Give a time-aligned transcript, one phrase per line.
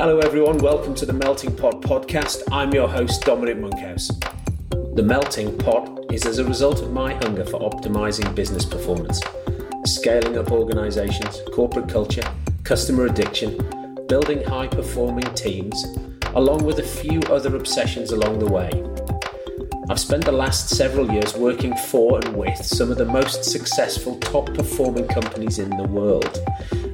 [0.00, 0.56] Hello, everyone.
[0.56, 2.42] Welcome to the Melting Pot podcast.
[2.50, 4.10] I'm your host, Dominic Monkhouse.
[4.94, 9.20] The Melting Pot is as a result of my hunger for optimizing business performance,
[9.84, 12.22] scaling up organizations, corporate culture,
[12.64, 13.58] customer addiction,
[14.08, 15.84] building high performing teams,
[16.34, 18.70] along with a few other obsessions along the way.
[19.90, 24.18] I've spent the last several years working for and with some of the most successful,
[24.20, 26.40] top performing companies in the world.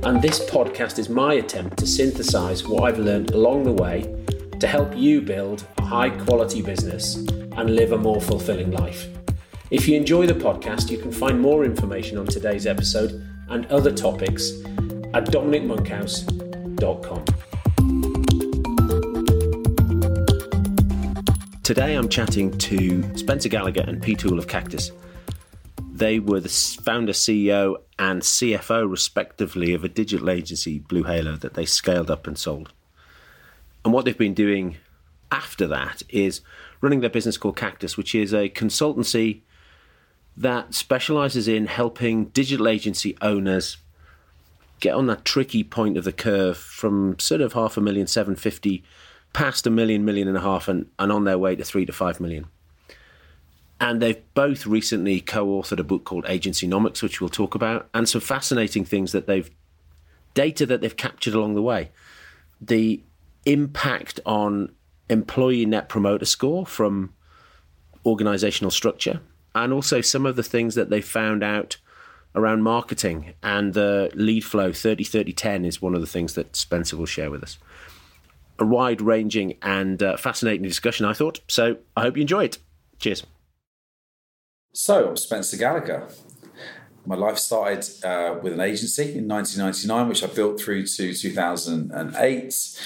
[0.02, 4.02] And this podcast is my attempt to synthesize what I've learned along the way
[4.60, 9.08] to help you build a high quality business and live a more fulfilling life.
[9.70, 13.92] If you enjoy the podcast, you can find more information on today's episode and other
[13.92, 14.52] topics
[15.12, 17.24] at dominicmonkhouse.com.
[21.64, 24.92] Today I'm chatting to Spencer Gallagher and Pete Hoole of Cactus.
[25.90, 31.54] They were the founder, CEO, and CFO, respectively, of a digital agency, Blue Halo, that
[31.54, 32.72] they scaled up and sold.
[33.84, 34.76] And what they've been doing
[35.30, 36.40] after that is
[36.80, 39.40] running their business called Cactus, which is a consultancy
[40.36, 43.78] that specializes in helping digital agency owners
[44.80, 48.84] get on that tricky point of the curve from sort of half a million, 750
[49.32, 51.92] past a million, million and a half, and, and on their way to three to
[51.92, 52.46] five million.
[53.80, 58.08] And they've both recently co authored a book called Agencynomics, which we'll talk about, and
[58.08, 59.50] some fascinating things that they've
[60.34, 61.90] data that they've captured along the way.
[62.60, 63.02] The
[63.44, 64.72] impact on
[65.08, 67.12] employee net promoter score from
[68.04, 69.20] organizational structure,
[69.54, 71.76] and also some of the things that they found out
[72.34, 76.54] around marketing and the lead flow 30 30 10 is one of the things that
[76.54, 77.58] Spencer will share with us
[78.58, 81.40] a wide ranging and uh, fascinating discussion, I thought.
[81.48, 82.58] So I hope you enjoy it.
[82.98, 83.24] Cheers.
[84.78, 86.06] So, I'm Spencer Gallagher.
[87.06, 92.80] My life started uh, with an agency in 1999, which I built through to 2008.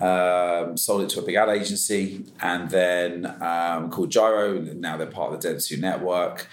[0.00, 4.60] Um, sold it to a big ad agency, and then um, called Gyro.
[4.60, 6.46] Now they're part of the Dentsu network.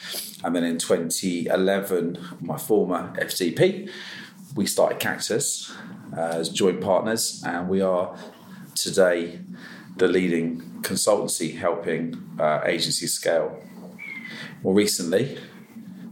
[0.44, 3.92] And then in 2011, my former FTP,
[4.56, 5.72] we started Cactus
[6.18, 8.18] uh, as joint partners, and we are
[8.74, 9.42] today
[9.98, 13.69] the leading consultancy helping uh, agencies scale.
[14.64, 15.38] More recently,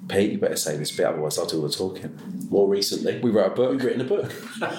[0.07, 2.17] Pete, you better say this bit, otherwise I'll do all the talking.
[2.49, 3.71] More recently, We wrote a book.
[3.71, 4.31] we've written a book.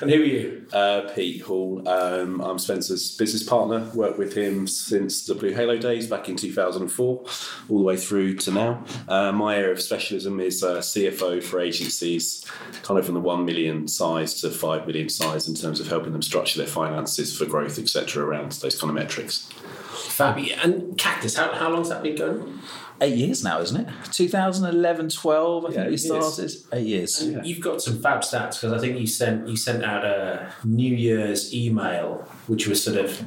[0.00, 0.66] And who are you?
[0.72, 1.88] Uh, Pete Hoole.
[1.88, 3.90] Um, I'm Spencer's business partner.
[3.94, 7.24] Worked with him since the Blue Halo days back in 2004,
[7.68, 8.84] all the way through to now.
[9.08, 12.44] Uh, my area of specialism is uh, CFO for agencies,
[12.82, 16.12] kind of from the one million size to five million size in terms of helping
[16.12, 18.22] them structure their finances for growth, etc.
[18.22, 19.48] Around those kind of metrics.
[20.08, 20.56] Fabi.
[20.62, 22.40] And Cactus, how, how long's that been going?
[22.40, 22.60] on?
[23.02, 23.88] Eight years now, isn't it?
[24.12, 26.06] 2011, 12, I think Yeah, we eight years.
[26.06, 26.52] started.
[26.72, 27.20] Eight years.
[27.20, 30.50] And You've got some fab stats because I think you sent you sent out a
[30.64, 33.22] New Year's email, which was sort of,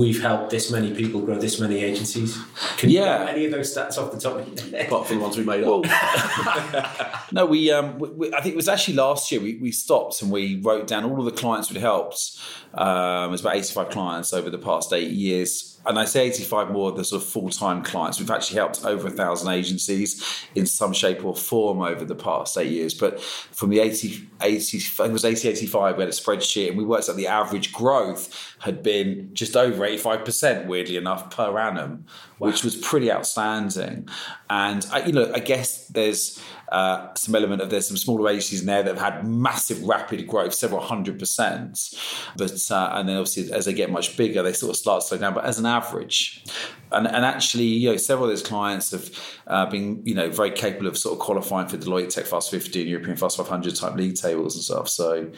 [0.00, 2.30] "We've helped this many people grow this many agencies."
[2.78, 3.24] Can you Yeah.
[3.24, 4.86] get any of those stats off the top of your head?
[4.86, 5.84] Apart from the ones we made up.
[7.32, 10.22] No, we, um, we, we- I think it was actually last year we, we stopped
[10.22, 12.38] and we wrote down all of the clients we'd helped.
[12.74, 15.72] Um, it was about 85 clients over the past eight years.
[15.86, 18.18] And I say 85 more of the sort of full time clients.
[18.18, 20.24] We've actually helped over a thousand agencies
[20.56, 22.92] in some shape or form over the past eight years.
[22.92, 26.84] But from the 80, 80 it was 80, 85, we had a spreadsheet and we
[26.84, 32.06] worked out the average growth had been just over 85%, weirdly enough, per annum,
[32.38, 34.08] which was pretty outstanding.
[34.50, 38.60] And, I, you know, I guess there's uh, some element of there's some smaller agencies
[38.60, 41.94] in there that have had massive rapid growth, several hundred percent.
[42.36, 45.06] But uh, and then obviously as they get much bigger, they sort of start to
[45.06, 45.34] slow down.
[45.34, 46.44] But as an average,
[46.90, 49.10] and and actually, you know, several of those clients have
[49.46, 52.80] uh, been you know very capable of sort of qualifying for Deloitte Tech Fast 50
[52.80, 54.88] and European Fast 500 type league tables and stuff.
[54.88, 55.30] So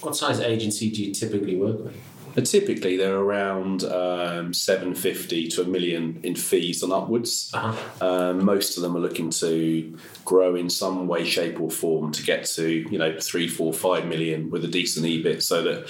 [0.00, 2.11] What size agency do you typically work with?
[2.34, 7.50] But typically, they're around um, 750 to a million in fees and upwards.
[7.52, 8.06] Uh-huh.
[8.06, 12.22] Um, most of them are looking to grow in some way, shape, or form to
[12.22, 15.42] get to you know three, four, five million with a decent EBIT.
[15.42, 15.80] So that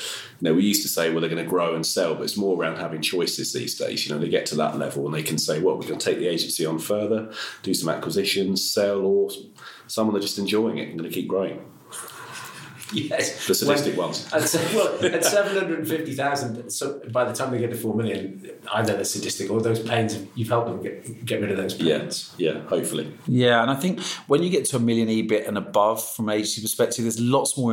[0.41, 2.37] you know we used to say, well, they're going to grow and sell, but it's
[2.37, 4.07] more around having choices these days.
[4.07, 6.11] You know, they get to that level and they can say, well, we're going to
[6.11, 9.31] take the agency on further, do some acquisitions, sell, or
[9.87, 11.65] someone are just enjoying it and going to keep growing.
[13.11, 14.29] Yes, The sadistic ones.
[14.33, 17.71] At, se- well, at seven hundred and fifty thousand, so by the time they get
[17.71, 21.51] to four million, either they're sadistic or those pains you've helped them get get rid
[21.51, 22.35] of those Yeah, pains.
[22.39, 23.13] yeah, hopefully.
[23.27, 26.35] Yeah, and I think when you get to a million EBIT and above from an
[26.37, 27.73] agency perspective, there's lots more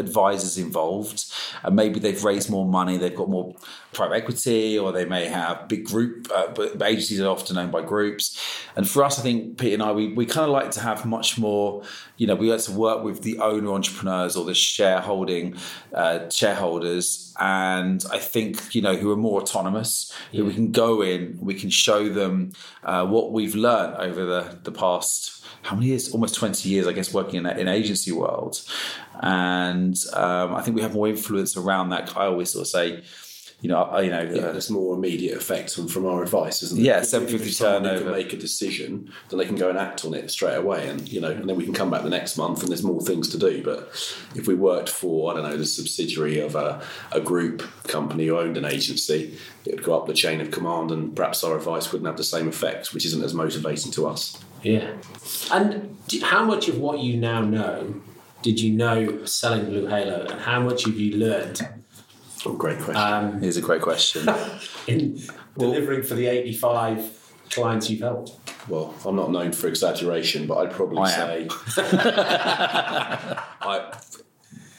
[0.00, 1.24] advisors involved,
[1.62, 3.54] and maybe they've raised more money, they've got more
[3.92, 6.28] private equity, or they may have big group.
[6.34, 6.52] Uh,
[6.84, 8.38] agencies are often owned by groups,
[8.74, 11.06] and for us, I think Pete and I, we, we kind of like to have
[11.06, 11.82] much more.
[12.16, 15.56] You know, we like to work with the owner entrepreneurs or the shareholding
[15.94, 21.02] uh, shareholders, and I think you know who are more autonomous, who we can go
[21.02, 22.52] in, we can show them
[22.82, 26.12] uh, what we've learned over the the past how many years?
[26.12, 28.62] Almost twenty years, I guess, working in in agency world,
[29.20, 32.16] and um, I think we have more influence around that.
[32.16, 33.02] I always sort of say,
[33.60, 36.62] you know, I, you know, Yeah, uh, there's more immediate effect from, from our advice,
[36.62, 36.96] isn't there?
[36.98, 38.04] Yeah, 750 if turnover.
[38.04, 41.06] Can make a decision, then they can go and act on it straight away, and
[41.10, 43.28] you know, and then we can come back the next month, and there's more things
[43.28, 43.62] to do.
[43.62, 43.88] But
[44.34, 46.82] if we worked for, I don't know, the subsidiary of a,
[47.12, 49.36] a group company who owned an agency,
[49.66, 52.24] it would go up the chain of command, and perhaps our advice wouldn't have the
[52.24, 54.42] same effect, which isn't as motivating to us.
[54.62, 54.92] Yeah.
[55.52, 57.94] And d- how much of what you now know
[58.42, 61.60] did you know selling Blue Halo, and how much have you learned
[62.46, 62.96] Oh, great question.
[62.96, 64.26] um, here's a great question.
[64.86, 65.20] in
[65.58, 68.32] delivering for the 85 clients you've helped?
[68.68, 71.48] Well, I'm not known for exaggeration, but I'd probably I say.
[73.62, 73.98] I,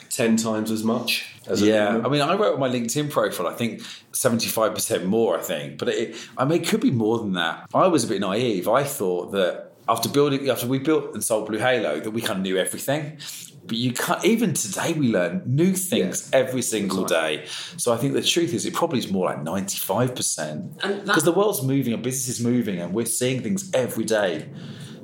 [0.10, 2.06] ten times as much as a Yeah, minimum.
[2.06, 3.48] I mean, I wrote on my LinkedIn profile.
[3.48, 3.82] I think
[4.12, 5.38] seventy-five percent more.
[5.38, 7.68] I think, but it, I mean, it could be more than that.
[7.74, 8.68] I was a bit naive.
[8.68, 12.38] I thought that after building, after we built and sold Blue Halo, that we kind
[12.38, 13.18] of knew everything.
[13.64, 14.26] But you can't.
[14.26, 17.46] Even today, we learn new things every single day.
[17.78, 21.32] So I think the truth is, it probably is more like ninety-five percent because the
[21.32, 24.50] world's moving and business is moving, and we're seeing things every day.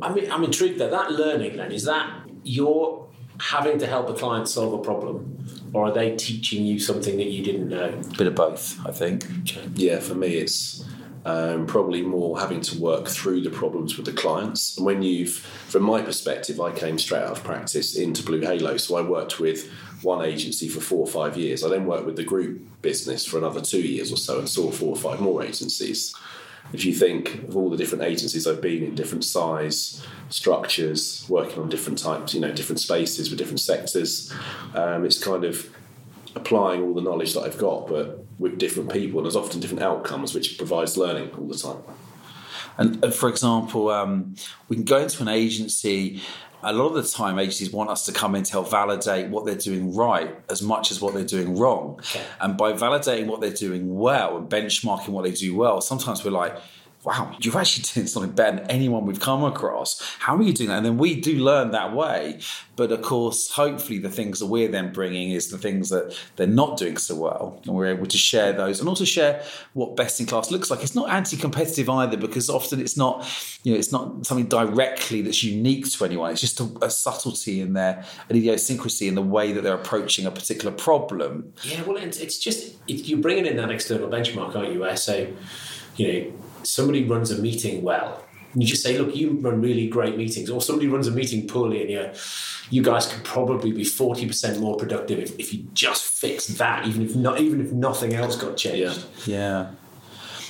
[0.02, 3.08] I mean, I'm intrigued that that learning then is that you're
[3.40, 5.38] having to help a client solve a problem,
[5.74, 8.02] or are they teaching you something that you didn't know?
[8.18, 9.26] bit of both, I think.
[9.76, 10.84] Yeah, for me, it's
[11.28, 14.78] um, probably more having to work through the problems with the clients.
[14.78, 18.78] And when you've, from my perspective, I came straight out of practice into Blue Halo.
[18.78, 19.70] So I worked with
[20.02, 21.66] one agency for four or five years.
[21.66, 24.72] I then worked with the group business for another two years or so and saw
[24.72, 26.16] four or five more agencies.
[26.72, 31.60] If you think of all the different agencies I've been in, different size, structures, working
[31.60, 34.34] on different types, you know, different spaces with different sectors,
[34.74, 35.70] um, it's kind of
[36.36, 39.84] applying all the knowledge that I've got, but with different people, and there's often different
[39.84, 41.78] outcomes, which provides learning all the time.
[42.78, 44.36] And, and for example, um,
[44.70, 46.22] we can go into an agency.
[46.64, 49.46] A lot of the time, agencies want us to come in to help validate what
[49.46, 52.00] they're doing right as much as what they're doing wrong.
[52.42, 56.32] And by validating what they're doing well and benchmarking what they do well, sometimes we're
[56.32, 56.58] like,
[57.08, 60.02] wow, you're actually doing something better than anyone we've come across.
[60.20, 60.78] How are you doing that?
[60.78, 62.42] And then we do learn that way.
[62.76, 66.48] But of course, hopefully, the things that we're then bringing is the things that they're
[66.48, 67.62] not doing so well.
[67.66, 70.84] And we're able to share those and also share what best in class looks like.
[70.84, 73.26] It's not anti competitive either because often it's not,
[73.64, 76.32] you know, it's not something directly that's unique to anyone.
[76.32, 80.26] It's just a, a subtlety in there, an idiosyncrasy in the way that they're approaching
[80.26, 81.54] a particular problem.
[81.64, 84.82] Yeah, well, it's, it's just you're bringing in that external benchmark, aren't you?
[84.82, 85.34] Where so,
[85.96, 86.34] you know,
[86.68, 88.24] somebody runs a meeting well,
[88.56, 91.82] you just say, look, you run really great meetings, or somebody runs a meeting poorly,
[91.82, 92.12] and you
[92.70, 96.88] you guys could probably be forty percent more productive if, if you just fix that,
[96.88, 99.06] even if not, even if nothing else got changed.
[99.26, 99.72] Yeah.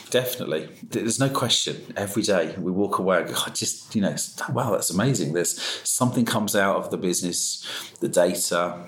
[0.10, 0.70] Definitely.
[0.84, 1.94] There's no question.
[1.98, 4.16] Every day we walk away, and go, I just, you know,
[4.54, 5.34] wow, that's amazing.
[5.34, 7.68] There's something comes out of the business,
[8.00, 8.86] the data,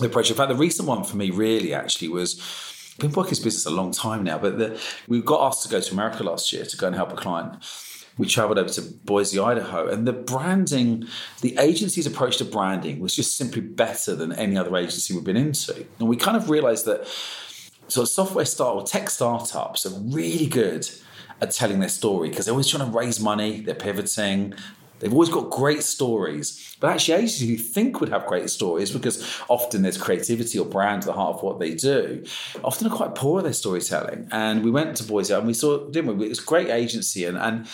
[0.00, 0.28] the approach.
[0.28, 3.66] In fact, the recent one for me really actually was I've been working this business
[3.66, 6.64] a long time now, but the, we got asked to go to America last year
[6.64, 7.62] to go and help a client.
[8.18, 11.06] We traveled over to Boise, Idaho, and the branding,
[11.42, 15.36] the agency's approach to branding was just simply better than any other agency we've been
[15.36, 15.84] into.
[15.98, 20.88] And we kind of realized that of software start or tech startups are really good
[21.40, 24.54] at telling their story because they're always trying to raise money, they're pivoting,
[24.98, 26.76] they've always got great stories.
[26.80, 30.66] But actually, agencies who you think would have great stories because often there's creativity or
[30.66, 32.24] brand at the heart of what they do,
[32.62, 34.28] often are quite poor at their storytelling.
[34.30, 36.26] And we went to Boise and we saw, didn't we?
[36.26, 37.66] It was a great agency and and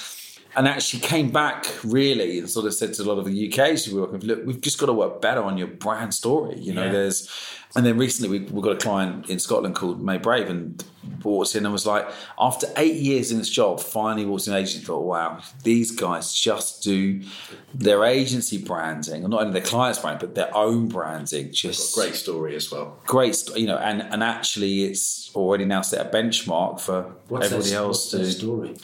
[0.55, 3.75] and actually came back really and sort of said to a lot of the UK
[3.87, 6.59] we were working with, look, we've just got to work better on your brand story.
[6.59, 6.93] You know, Yeah.
[6.93, 7.31] there's,
[7.75, 10.83] and then recently we, we got a client in Scotland called May Brave and
[11.25, 12.07] walked in and was like,
[12.39, 15.91] after eight years in this job, finally walked in an agency and thought, wow, these
[15.91, 17.23] guys just do
[17.75, 21.51] their agency branding, not only their clients' brand, but their own branding.
[21.53, 22.99] Just Great story as well.
[23.07, 27.71] great, you know, and, and actually it's already now set a benchmark for What's everybody
[27.71, 28.77] their, else to story?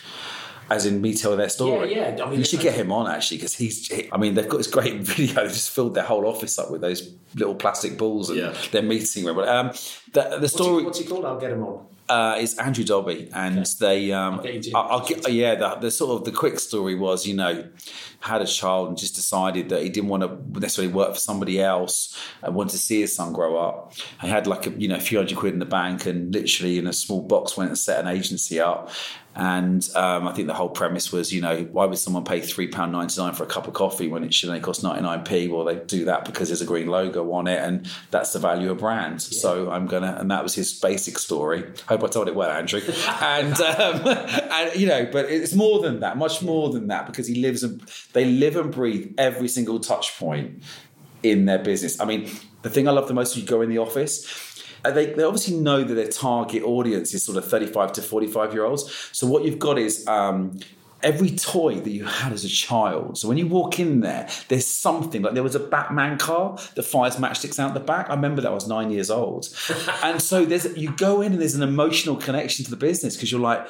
[0.71, 1.95] As in me telling their story.
[1.95, 3.91] Yeah, yeah, I mean, you should get him on actually because he's.
[4.13, 5.35] I mean, they've got this great video.
[5.43, 8.55] They just filled their whole office up with those little plastic balls and Yeah.
[8.73, 9.37] their meeting room.
[9.37, 9.67] But um,
[10.13, 10.85] the, the What's he, story.
[10.85, 11.25] what's he called?
[11.25, 11.87] I'll get him on.
[12.09, 14.13] Uh, it's Andrew Dobby, and they.
[14.13, 17.27] Um, I'll get I'll, I'll get, yeah, the, the sort of the quick story was,
[17.27, 17.69] you know,
[18.21, 21.61] had a child and just decided that he didn't want to necessarily work for somebody
[21.61, 23.93] else and wanted to see his son grow up.
[24.23, 26.79] I had like a you know a few hundred quid in the bank and literally
[26.79, 28.91] in a small box went and set an agency up.
[29.39, 32.67] And um, I think the whole premise was, you know, why would someone pay three
[32.67, 35.23] pound ninety nine for a cup of coffee when it should only cost ninety nine
[35.23, 35.47] p?
[35.47, 38.73] Well, they do that because there's a green logo on it, and that's the value
[38.73, 39.23] of brand.
[39.23, 41.65] So I'm gonna, and that was his basic story.
[41.89, 42.81] Hope I told it well, Andrew.
[43.21, 47.29] and um, and you know, but it's more than that, much more than that, because
[47.29, 47.81] he lives and
[48.15, 50.65] they live and breathe every single touch point
[51.23, 52.01] in their business.
[52.01, 52.29] I mean,
[52.63, 54.45] the thing I love the most you go in the office.
[54.85, 58.53] Uh, They, they obviously know that their target audience is sort of 35 to 45
[58.53, 59.11] year olds.
[59.13, 60.59] So, what you've got is um,
[61.03, 63.19] every toy that you had as a child.
[63.19, 66.83] So, when you walk in there, there's something like there was a Batman car that
[66.83, 68.11] fires matchsticks out the back.
[68.11, 69.49] I remember that I was nine years old.
[70.03, 73.31] and so, there's you go in and there's an emotional connection to the business because
[73.31, 73.69] you're like,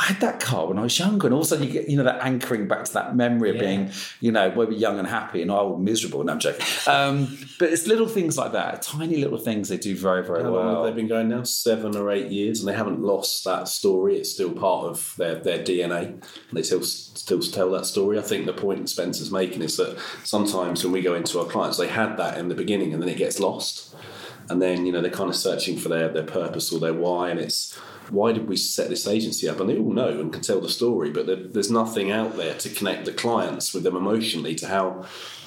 [0.00, 1.88] I had that car when I was younger, and all of a sudden you get,
[1.88, 3.60] you know, that anchoring back to that memory of Yeah.
[3.62, 6.24] being, you know, where we're young and happy and old and miserable.
[6.24, 6.64] No, I'm joking.
[6.86, 10.52] Um, but it's little things like that, tiny little things they do very, very How
[10.52, 10.82] well.
[10.84, 11.42] they been going now?
[11.42, 14.16] Seven or eight years, and they haven't lost that story.
[14.16, 16.22] It's still part of their, their DNA, and
[16.52, 18.18] they still still tell that story.
[18.18, 21.76] I think the point Spencer's making is that sometimes when we go into our clients,
[21.76, 23.94] they had that in the beginning, and then it gets lost,
[24.48, 27.28] and then you know they're kind of searching for their their purpose or their why,
[27.28, 27.78] and it's
[28.12, 29.58] why did we set this agency up?
[29.60, 32.54] And they all know and can tell the story, but there, there's nothing out there
[32.54, 34.84] to connect the clients with them emotionally to how.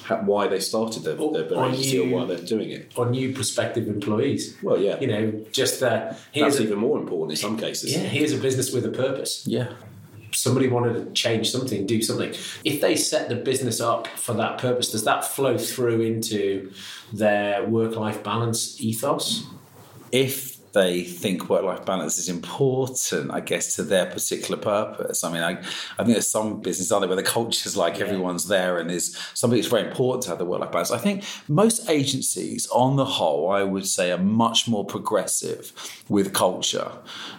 [0.08, 2.92] how why they started their, their, their Or agency or why they're doing it.
[2.94, 4.56] or new prospective employees.
[4.62, 7.92] Well, yeah, You know, just that here's that's a, even more important in some cases.
[7.92, 9.44] yeah, here's a business with a purpose.
[9.48, 9.68] Yeah.
[10.32, 12.30] Somebody wanted to change something, do something.
[12.62, 16.70] If they set the business up for that purpose, does that flow through into
[17.12, 19.44] their work-life balance ethos?
[20.12, 25.24] If they think work life balance is important, I guess, to their particular purpose.
[25.24, 28.46] I mean, I, I think there's some business out there where the culture's like everyone's
[28.46, 30.90] there and there's something that's very important to have the work life balance.
[30.90, 35.72] I think most agencies, on the whole, I would say, are much more progressive
[36.10, 36.92] with culture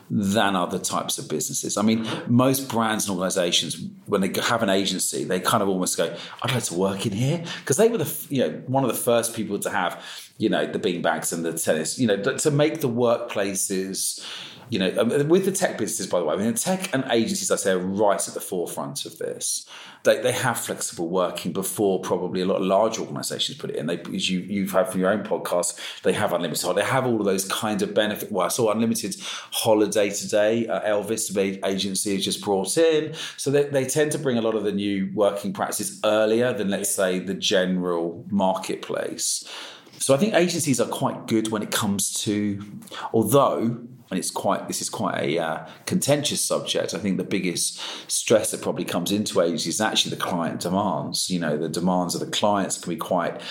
[0.10, 1.77] than other types of businesses.
[1.77, 3.77] I mean, most brands and organizations,
[4.08, 7.12] when they have an agency, they kind of almost go, I'd like to work in
[7.12, 7.44] here.
[7.60, 10.03] Because they were the, you know, one of the first people to have,
[10.38, 14.24] you know, the beanbags and the tennis, you know, to make the workplaces,
[14.70, 17.06] you know, um, with the tech businesses, by the way, I mean, the tech and
[17.10, 19.65] agencies, I say, are right at the forefront of this.
[20.03, 23.88] They, they have flexible working before probably a lot of large organizations put it in.
[23.88, 26.82] They, as you, you've had from your own podcast, they have unlimited holiday.
[26.82, 28.32] They have all of those kinds of benefit.
[28.32, 29.15] Well, I saw unlimited
[29.51, 30.67] holiday today.
[30.67, 33.15] Uh, Elvis, the agency, has just brought in.
[33.38, 36.70] So they, they tend to bring a lot of the new working practices earlier than,
[36.70, 39.44] let's say, the general marketplace.
[40.08, 42.64] So I think agencies are quite good when it comes to,
[43.12, 46.94] although, and it's quite this is quite a uh, contentious subject.
[46.94, 51.30] I think the biggest stress that probably comes into agencies is actually the client demands.
[51.30, 53.42] You know, the demands of the clients can be quite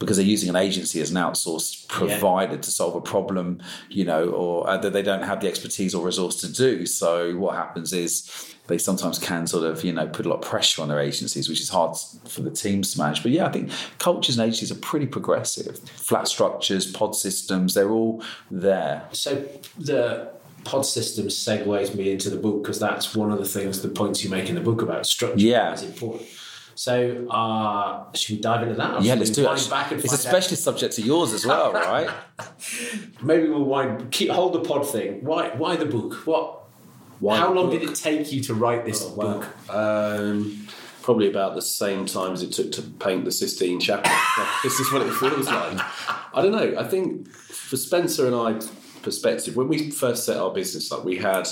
[0.00, 4.28] because they're using an agency as an outsourced provider to solve a problem, you know,
[4.30, 6.84] or uh, that they don't have the expertise or resource to do.
[6.84, 10.48] So what happens is they sometimes can sort of, you know, put a lot of
[10.48, 11.96] pressure on their agencies, which is hard
[12.28, 13.22] for the teams to manage.
[13.22, 15.78] But yeah, I think cultures and agencies are pretty progressive.
[15.80, 19.02] Flat structures, pod systems, they're all there.
[19.12, 19.44] So
[19.78, 20.30] the
[20.64, 24.22] pod system segues me into the book because that's one of the things, the points
[24.22, 25.72] you make in the book about structure Yeah.
[25.74, 26.22] is important.
[26.74, 28.94] So uh, should we dive into that?
[28.94, 29.68] Or Yeah, let's do it.
[29.68, 30.18] Back It's a find out?
[30.20, 32.08] specialist subject to yours as well, right?
[33.22, 34.10] Maybe we'll wind.
[34.10, 35.22] Keep hold the pod thing.
[35.24, 35.50] Why?
[35.50, 36.14] Why the book?
[36.26, 36.60] What?
[37.30, 37.80] How long book?
[37.80, 39.46] did it take you to write this book?
[39.70, 40.66] Um,
[41.02, 44.12] probably about the same time as it took to paint the Sistine Chapel.
[44.62, 45.80] this is what it feels like.
[46.34, 46.78] I don't know.
[46.78, 48.60] I think for Spencer and I
[49.02, 51.48] perspective, when we first set our business up, we had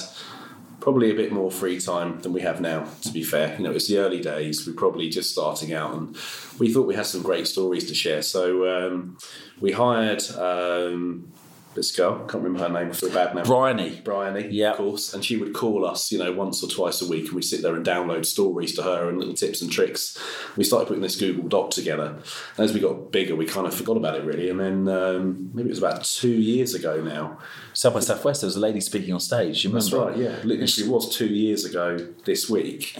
[0.80, 2.86] probably a bit more free time than we have now.
[3.02, 4.66] To be fair, you know, it's the early days.
[4.66, 6.16] we're probably just starting out, and
[6.58, 8.22] we thought we had some great stories to share.
[8.22, 9.18] So um,
[9.60, 10.22] we hired.
[10.30, 11.32] Um,
[11.74, 13.44] this girl, can't remember her name, I feel bad now.
[13.44, 14.00] Bryony.
[14.02, 14.72] Bryony, Yeah.
[14.72, 17.32] of course, and she would call us, you know, once or twice a week, and
[17.34, 20.18] we'd sit there and download stories to her and little tips and tricks.
[20.56, 22.16] We started putting this Google Doc together.
[22.56, 25.50] And as we got bigger, we kind of forgot about it really, and then um,
[25.54, 27.38] maybe it was about two years ago now.
[27.72, 29.64] South by Southwest, there was a lady speaking on stage.
[29.64, 30.10] You That's remember?
[30.12, 32.96] right, yeah, literally it was two years ago this week,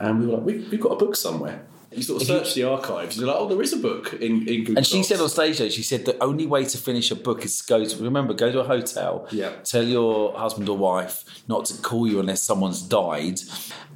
[0.00, 1.66] and we were like, we, we've got a book somewhere.
[1.96, 4.46] You sort of search the archives, and you're like, oh, there is a book in,
[4.46, 7.10] in Google And she said on stage though, she said the only way to finish
[7.10, 9.50] a book is to go to remember, go to a hotel, Yeah.
[9.64, 13.40] tell your husband or wife not to call you unless someone's died,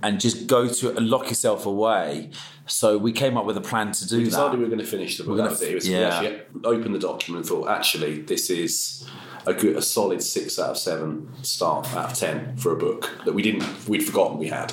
[0.03, 2.31] and just go to it and lock yourself away.
[2.71, 4.59] So we came up with a plan to do We decided that.
[4.59, 5.31] we were going to finish the book.
[5.33, 5.71] We're That gonna- was it.
[5.71, 6.23] It was- yeah.
[6.55, 9.05] We opened the document and thought, actually, this is
[9.47, 13.11] a good, a solid six out of seven start out of ten for a book
[13.25, 14.73] that we didn't, we'd forgotten we had.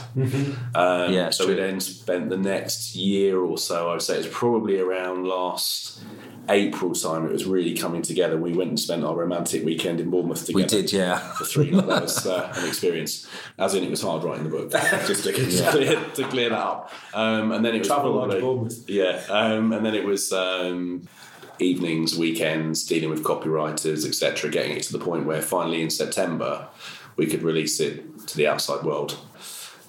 [0.75, 3.89] Um, Yeah, it's so we then spent the next year or so.
[3.89, 5.99] I would say it's probably around last
[6.49, 7.25] April time.
[7.25, 8.37] It was really coming together.
[8.37, 10.63] We went and spent our romantic weekend in Bournemouth together.
[10.63, 11.17] We did, yeah.
[11.33, 13.27] For three, that was uh, an experience.
[13.57, 14.71] As in, it was hard writing the book.
[15.07, 16.91] Just to, to, clear, to clear that up.
[17.13, 18.89] Um, and then it was Travel large Bournemouth.
[18.89, 21.07] yeah, um, and then it was um,
[21.59, 26.67] evenings, weekends, dealing with copywriters, etc., getting it to the point where finally in September
[27.17, 29.17] we could release it to the outside world.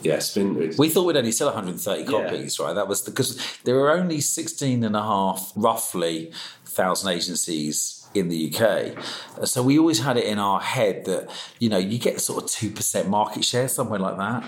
[0.02, 0.61] Yeah, it's been.
[0.62, 2.07] It's, We thought we'd only sell 130 Yeah.
[2.07, 2.75] copies, right?
[2.75, 6.33] That was because there were only 16 and a half, roughly,
[6.64, 8.97] thousand agencies in the UK.
[9.47, 11.28] So we always had it in our head that,
[11.59, 14.45] you know, you get sort of 2% market share, somewhere like that.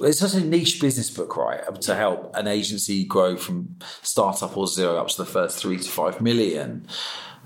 [0.00, 1.60] It's such a niche business book, right?
[1.66, 5.76] Um, to help an agency grow from startup or zero up to the first three
[5.78, 6.86] to five million.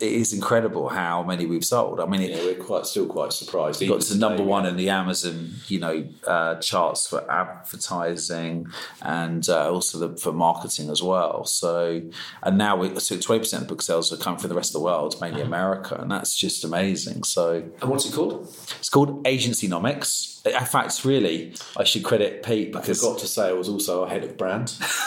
[0.00, 2.00] It is incredible how many we've sold.
[2.00, 3.80] I mean, it, yeah, we're quite still quite surprised.
[3.80, 8.66] We got to number one in the Amazon, you know, uh, charts for advertising
[9.00, 11.44] and uh, also the, for marketing as well.
[11.44, 12.02] So,
[12.42, 14.80] and now we, so twenty percent of book sales are coming from the rest of
[14.80, 17.22] the world, mainly America, and that's just amazing.
[17.22, 18.48] So, And what's it called?
[18.78, 20.41] it's called Agencynomics.
[20.44, 24.02] In fact, really, I should credit Pete because I forgot to say I was also
[24.02, 24.74] our head of brand.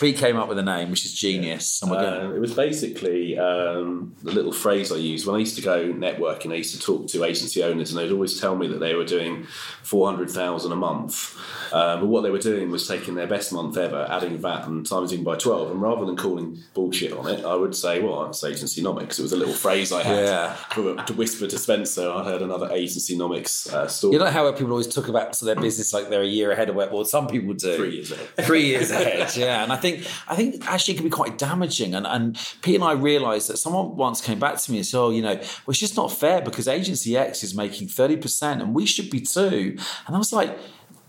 [0.00, 1.82] Pete came up with a name, which is genius.
[1.84, 5.62] We're Um, it was basically um, the little phrase I used when I used to
[5.62, 6.52] go networking.
[6.52, 9.04] I used to talk to agency owners, and they'd always tell me that they were
[9.04, 9.44] doing
[9.82, 11.36] four hundred thousand a month.
[11.72, 14.86] Um, but what they were doing was taking their best month ever, adding VAT and
[14.86, 15.70] timesing by twelve.
[15.70, 19.32] And rather than calling bullshit on it, I would say, "Well, it's agencynomics." It was
[19.32, 20.56] a little phrase I had Yeah.
[21.06, 22.08] to whisper to Spencer.
[22.10, 24.12] I heard another agencynomics uh, story.
[24.14, 26.74] you know how people always talk about their business like they're a year ahead of
[26.74, 27.76] where, well, some people do.
[27.76, 28.28] Three years ahead.
[28.46, 29.34] three years ahead.
[29.36, 31.94] Yeah, and I think I think actually it can be quite damaging.
[31.94, 34.98] And and Pete and I realised that someone once came back to me and said,
[34.98, 38.60] "Oh, you know, well, it's just not fair because agency X is making thirty percent
[38.62, 39.76] and we should be too."
[40.06, 40.56] And I was like.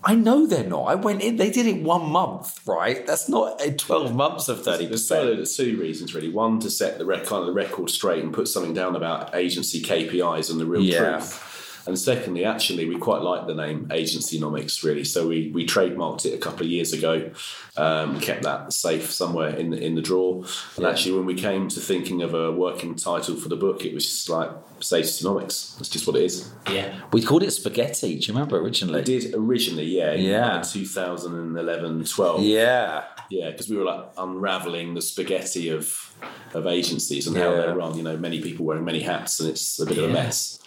[0.05, 0.84] I know they're not.
[0.88, 1.38] I went in.
[1.38, 3.08] They did it one month, right?
[3.08, 5.38] That's not uh, twelve months of thirty There's so percent.
[5.38, 6.27] there's two reasons really.
[6.27, 9.34] One to set the rec- kind of the record straight and put something down about
[9.34, 11.20] agency KPIs and the real Yeah.
[11.20, 11.52] truth.
[11.86, 15.04] And secondly, actually, we quite like the name Agencynomics really.
[15.04, 17.32] So we, we trademarked it a couple of years ago,
[17.75, 20.46] um, kept that safe somewhere in the, in the drawer.
[20.78, 23.94] And actually, when we came to thinking of a working title for the book, it
[23.94, 24.50] was just like
[24.80, 25.78] Agencynomics.
[25.78, 26.52] That's just what it is.
[26.69, 27.00] Yeah.
[27.12, 28.17] We called it spaghetti.
[28.19, 29.00] Do you remember originally?
[29.00, 30.56] We did originally, yeah, Yeah.
[30.58, 32.41] like 2011, 12.
[32.43, 33.04] Yeah.
[33.30, 36.13] Yeah, because we were like unraveling the spaghetti of
[36.54, 37.98] of agencies and how they're run.
[37.98, 40.60] You know, many people wearing many hats, and it's a bit of a mess.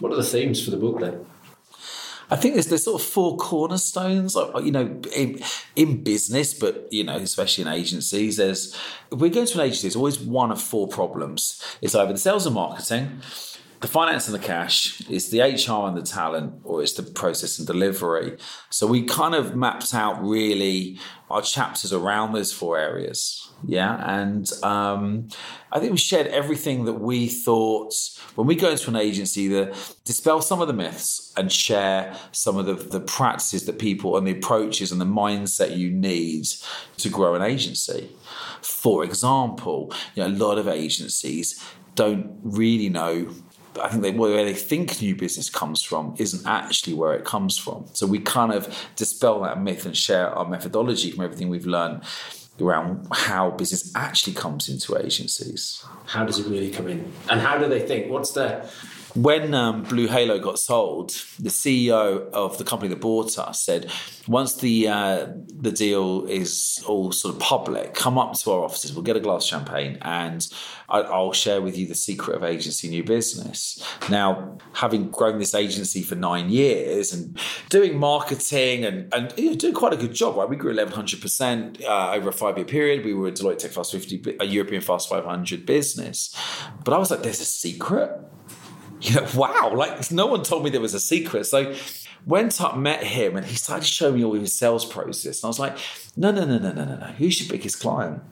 [0.00, 1.26] What are the themes for the book then?
[2.30, 5.40] I think there's there's sort of four cornerstones, you know, in,
[5.76, 8.38] in business, but you know, especially in agencies.
[8.38, 8.74] There's
[9.12, 11.62] if we go to an agency, it's always one of four problems.
[11.82, 13.20] It's either the sales and marketing,
[13.84, 17.58] the finance and the cash, it's the HR and the talent, or it's the process
[17.58, 18.38] and delivery.
[18.70, 23.46] So we kind of mapped out really our chapters around those four areas.
[23.66, 24.02] Yeah.
[24.18, 25.28] And um,
[25.70, 27.92] I think we shared everything that we thought
[28.36, 29.74] when we go into an agency that
[30.06, 34.26] dispel some of the myths and share some of the, the practices that people and
[34.26, 36.46] the approaches and the mindset you need
[36.96, 38.08] to grow an agency.
[38.62, 41.62] For example, you know, a lot of agencies
[41.94, 43.28] don't really know
[43.80, 47.58] I think they, where they think new business comes from isn't actually where it comes
[47.58, 47.86] from.
[47.92, 52.02] So we kind of dispel that myth and share our methodology from everything we've learned
[52.60, 55.84] around how business actually comes into agencies.
[56.06, 57.12] How does it really come in?
[57.28, 58.10] And how do they think?
[58.10, 58.68] What's the
[59.14, 63.88] When um, Blue Halo got sold, the CEO of the company that bought us said,
[64.26, 68.92] once the uh, the deal is all sort of public, come up to our offices.
[68.92, 70.44] We'll get a glass of champagne, and
[70.88, 73.80] I'll share with you the secret of agency new business.
[74.10, 79.56] Now, having grown this agency for nine years and doing marketing and and you know,
[79.56, 80.48] doing quite a good job, right?
[80.48, 83.04] We grew eleven hundred percent uh, over a five year period.
[83.04, 86.34] We were a Deloitte Tech Fast Fifty, a European Fast Five Hundred business.
[86.84, 88.10] But I was like, there's a secret
[89.04, 91.44] you know, wow, like no one told me there was a secret.
[91.44, 91.74] So
[92.26, 95.42] went up, met him, and he started to show me all his sales process.
[95.42, 95.76] And I was like,
[96.16, 97.06] no, no, no, no, no, no, no.
[97.18, 98.22] Who's your biggest client?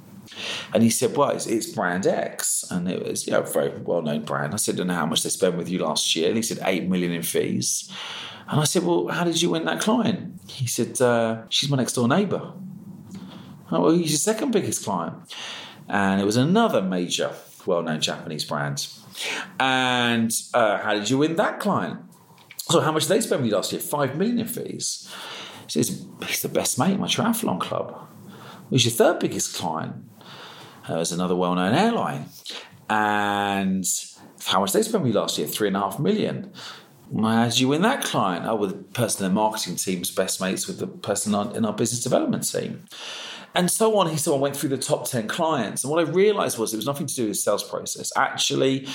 [0.72, 2.64] And he said, well, it's, it's brand X.
[2.70, 4.54] And it was, you know, a very well-known brand.
[4.54, 6.28] I said, I don't know how much they spent with you last year.
[6.28, 7.92] And he said, eight million in fees.
[8.48, 10.40] And I said, well, how did you win that client?
[10.48, 12.54] He said, uh, she's my next door neighbour.
[13.70, 15.16] Oh, well, he's your second biggest client.
[15.88, 17.32] And it was another major,
[17.66, 18.88] well known Japanese brand.
[19.60, 22.00] And uh, how did you win that client?
[22.58, 23.80] So, how much did they spend with you last year?
[23.80, 25.12] Five million in fees.
[25.66, 28.08] He says, he's the best mate in my triathlon club.
[28.70, 29.96] Who's your third biggest client?
[30.88, 32.26] Uh, was another well-known airline.
[32.88, 33.84] And
[34.46, 35.46] how much they spent with you last year?
[35.46, 36.52] Three and a half million.
[37.10, 38.46] Well, how did you win that client?
[38.46, 41.72] Oh, well, the person in the marketing team's best mates with the person in our
[41.72, 42.86] business development team.
[43.54, 44.08] And so on.
[44.08, 45.84] He so on went through the top 10 clients.
[45.84, 48.12] And what I realized was it was nothing to do with sales process.
[48.16, 48.86] Actually,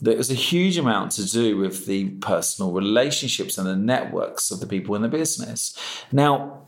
[0.00, 4.60] there was a huge amount to do with the personal relationships and the networks of
[4.60, 5.76] the people in the business.
[6.12, 6.66] Now,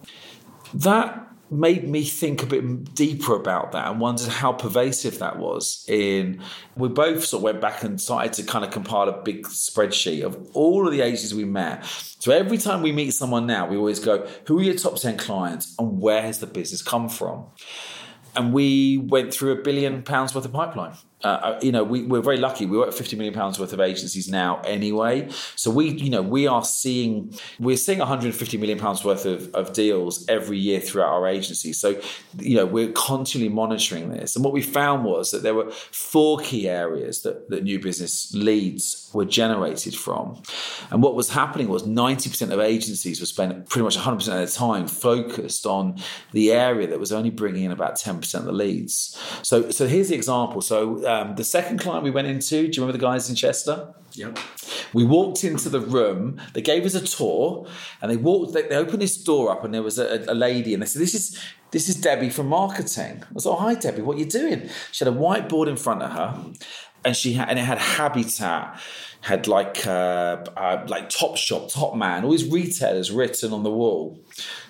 [0.74, 5.84] that made me think a bit deeper about that and wondered how pervasive that was
[5.88, 6.40] in
[6.76, 10.24] we both sort of went back and started to kind of compile a big spreadsheet
[10.24, 11.84] of all of the agencies we met.
[12.18, 15.18] So every time we meet someone now we always go who are your top 10
[15.18, 17.46] clients and where has the business come from?
[18.34, 20.94] And we went through a billion pounds worth of pipeline
[21.26, 22.66] uh, uh, you know, we, we're very lucky.
[22.66, 25.28] We work 50 million pounds worth of agencies now anyway.
[25.56, 29.72] So we, you know, we are seeing, we're seeing 150 million pounds worth of, of
[29.72, 31.72] deals every year throughout our agency.
[31.72, 32.00] So,
[32.38, 34.36] you know, we're constantly monitoring this.
[34.36, 38.32] And what we found was that there were four key areas that, that new business
[38.32, 40.40] leads were generated from.
[40.90, 44.46] And what was happening was 90% of agencies were spending pretty much 100% of their
[44.46, 49.20] time focused on the area that was only bringing in about 10% of the leads.
[49.42, 50.60] So, so here's the example.
[50.60, 53.94] So, um, the second client we went into, do you remember the guys in Chester?
[54.12, 54.38] Yep.
[54.92, 56.40] We walked into the room.
[56.54, 57.66] They gave us a tour,
[58.00, 58.54] and they walked.
[58.54, 61.02] They, they opened this door up, and there was a, a, lady, and they said,
[61.02, 61.38] "This is
[61.70, 64.02] this is Debbie from marketing." I was like, "Oh, hi, Debbie.
[64.02, 66.44] What are you doing?" She had a whiteboard in front of her,
[67.04, 68.80] and she had and it had Habitat,
[69.20, 73.70] had like uh, uh, like Top Shop, Top Man, all these retailers written on the
[73.70, 74.18] wall.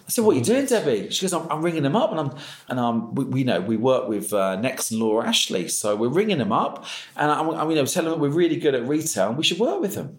[0.07, 2.21] I said, "What are you doing, Debbie?" She goes, "I'm, I'm ringing them up, and
[2.21, 2.37] I'm
[2.69, 6.09] and um, we, we know we work with uh, Next and Laura Ashley, so we're
[6.09, 6.85] ringing them up,
[7.17, 9.59] and I'm, I'm you know telling them we're really good at retail, and we should
[9.59, 10.19] work with them."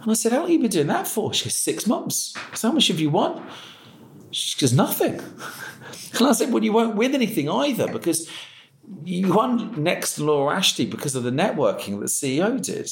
[0.00, 2.34] And I said, "How long have you been doing that for?" She goes, six months."
[2.54, 3.44] So how much have you won?
[4.30, 5.20] She goes, "Nothing."
[6.18, 8.28] And I said, "Well, you won't win anything either because."
[9.04, 12.90] You won next Laura Ashley because of the networking that the CEO did.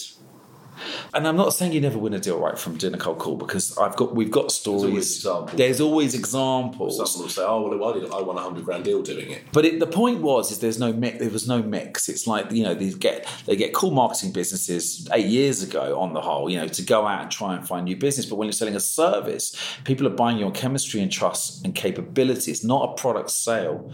[1.14, 3.36] And I'm not saying you never win a deal right from doing a cold call
[3.36, 4.82] because I've got we've got stories.
[4.82, 5.56] There's always examples.
[5.56, 6.96] There's always examples.
[6.96, 9.44] Someone will say, "Oh, well, I, did, I won a hundred grand deal doing it."
[9.52, 11.18] But it, the point was, is there's no mix.
[11.18, 12.08] There was no mix.
[12.08, 16.12] It's like you know these get they get cool marketing businesses eight years ago on
[16.12, 18.26] the whole, you know, to go out and try and find new business.
[18.26, 22.50] But when you're selling a service, people are buying your chemistry and trust and capability.
[22.50, 23.90] It's not a product sale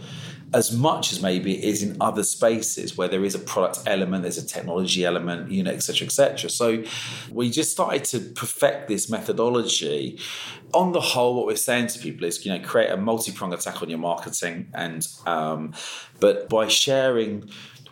[0.53, 4.23] as much as maybe it is in other spaces where there is a product element,
[4.23, 6.49] there's a technology element, you know, et cetera, et cetera.
[6.49, 6.83] So
[7.31, 10.19] we just started to perfect this methodology.
[10.73, 13.81] On the whole, what we're saying to people is, you know, create a multi-pronged attack
[13.81, 15.73] on your marketing, and um,
[16.19, 17.49] but by sharing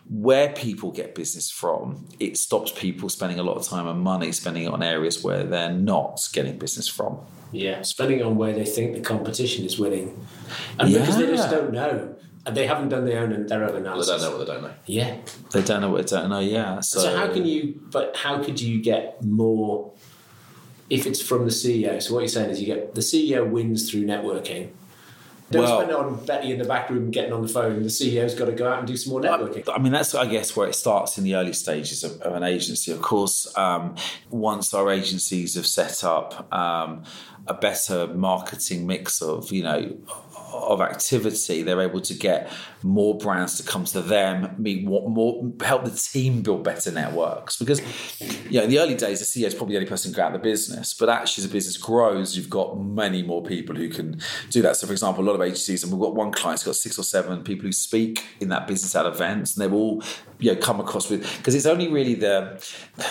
[0.09, 4.31] where people get business from, it stops people spending a lot of time and money
[4.31, 7.19] spending it on areas where they're not getting business from.
[7.51, 10.25] Yeah, spending on where they think the competition is winning,
[10.79, 10.99] and yeah.
[10.99, 12.15] because they just don't know
[12.49, 14.09] they haven't done their own their own analysis.
[14.09, 14.73] Well, they don't know what they don't know.
[14.85, 15.17] Yeah,
[15.51, 16.39] they don't know what they don't know.
[16.39, 16.79] Yeah.
[16.79, 17.79] So, so how can you?
[17.91, 19.91] But how could you get more?
[20.89, 23.89] If it's from the CEO, so what you're saying is you get the CEO wins
[23.89, 24.71] through networking.
[25.51, 27.83] Don't well, spend it on Betty in the back room getting on the phone.
[27.83, 29.67] The CEO's got to go out and do some more networking.
[29.73, 32.43] I mean, that's I guess where it starts in the early stages of, of an
[32.43, 32.91] agency.
[32.91, 33.95] Of course, um,
[34.29, 37.03] once our agencies have set up um,
[37.47, 39.97] a better marketing mix of you know
[40.51, 42.51] of activity, they're able to get
[42.83, 47.57] more brands to come to them, meet what more, help the team build better networks.
[47.57, 47.81] Because,
[48.19, 50.23] you know, in the early days, the CEO is probably the only person who can
[50.23, 50.93] out the business.
[50.93, 54.77] But actually, as the business grows, you've got many more people who can do that.
[54.77, 56.97] So, for example, a lot of agencies, and we've got one client who's got six
[56.99, 60.03] or seven people who speak in that business at events, and they've all,
[60.41, 62.61] you know, come across with because it's only really the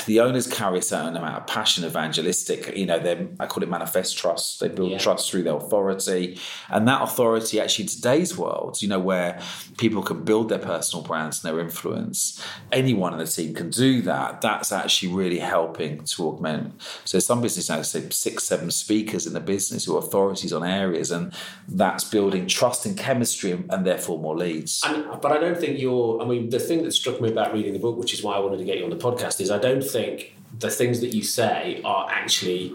[0.07, 2.77] the owners carry a certain amount of passion, evangelistic.
[2.77, 4.59] You know, they I call it manifest trust.
[4.59, 4.99] They build yeah.
[4.99, 6.39] trust through their authority,
[6.69, 9.41] and that authority actually in today's world, you know, where
[9.79, 12.43] people can build their personal brands and their influence.
[12.73, 14.41] Anyone in the team can do that.
[14.41, 16.81] That's actually really helping to augment.
[17.05, 20.65] So some businesses now say six, seven speakers in the business who are authorities on
[20.65, 21.33] areas, and
[21.69, 24.83] that's building trust and chemistry and, and therefore more leads.
[24.85, 26.21] And, but I don't think you're.
[26.21, 28.39] I mean, the thing that struck me about reading the book, which is why I
[28.39, 31.23] wanted to get you on the podcast, is I don't think the things that you
[31.23, 32.75] say are actually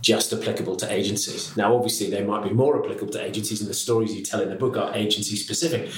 [0.00, 1.56] just applicable to agencies.
[1.56, 4.50] Now, obviously, they might be more applicable to agencies, and the stories you tell in
[4.50, 5.90] the book are agency specific.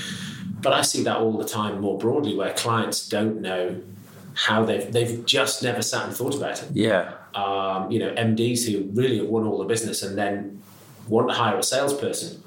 [0.61, 3.81] But I see that all the time more broadly where clients don't know
[4.35, 6.69] how they've they've just never sat and thought about it.
[6.73, 7.15] Yeah.
[7.35, 10.63] Um, you know, MDs who really have won all the business and then
[11.09, 12.43] want to hire a salesperson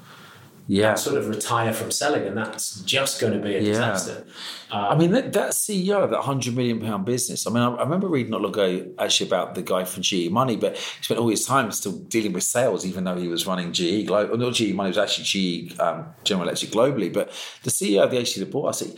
[0.72, 0.94] Yeah.
[0.94, 3.68] sort of retire from selling, and that's just going to be a Yeah.
[3.72, 4.24] disaster.
[4.72, 7.44] I mean, that, that CEO of that hundred million pound business.
[7.46, 10.30] I mean, I, I remember reading not long ago actually about the guy from GE
[10.30, 13.48] Money, but he spent all his time still dealing with sales, even though he was
[13.48, 14.06] running GE.
[14.06, 17.12] Glo- Not GE Money, was actually GE um, General Electric globally.
[17.12, 17.32] But
[17.64, 18.94] the CEO of the HC that bought us, he,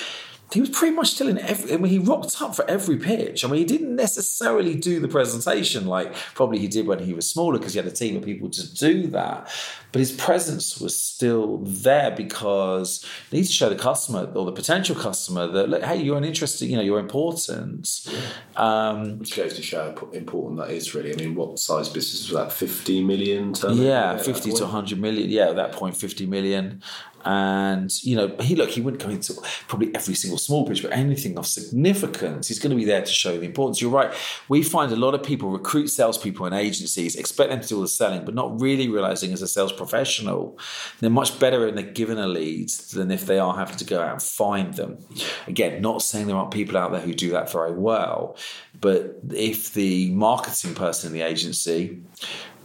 [0.52, 1.72] he was pretty much still in every.
[1.72, 3.42] I mean, he rocked up for every pitch.
[3.42, 7.26] I mean, he didn't necessarily do the presentation like probably he did when he was
[7.30, 9.48] smaller because he had a team of people to do that.
[9.92, 14.52] But his presence was still there because he needs to show the customer or the
[14.52, 18.09] potential customer that, look, hey, you're an interesting, you know, you're important.
[18.57, 21.12] Um, Which goes to show how important that is, really.
[21.12, 22.52] I mean, what size business was that?
[22.52, 23.83] 50 million turnover?
[23.83, 25.28] yeah, 50 to 100 million.
[25.28, 26.83] Yeah, at that point, 50 million.
[27.24, 29.35] And, you know, he look, he wouldn't go into
[29.68, 33.12] probably every single small pitch, but anything of significance, he's going to be there to
[33.12, 33.81] show the importance.
[33.81, 34.12] You're right.
[34.48, 37.83] We find a lot of people recruit salespeople in agencies, expect them to do all
[37.83, 40.59] the selling, but not really realizing as a sales professional,
[41.01, 44.01] they're much better in the giving a lead than if they are having to go
[44.01, 44.99] out and find them.
[45.47, 48.37] Again, not saying there aren't people out there who do that very well,
[48.81, 52.01] but if the marketing person in the agency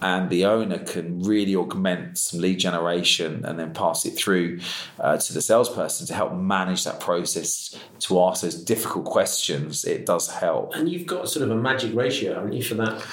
[0.01, 4.59] and the owner can really augment some lead generation and then pass it through
[4.99, 10.05] uh, to the salesperson to help manage that process to ask those difficult questions, it
[10.05, 10.75] does help.
[10.75, 13.03] And you've got sort of a magic ratio, haven't you, for that?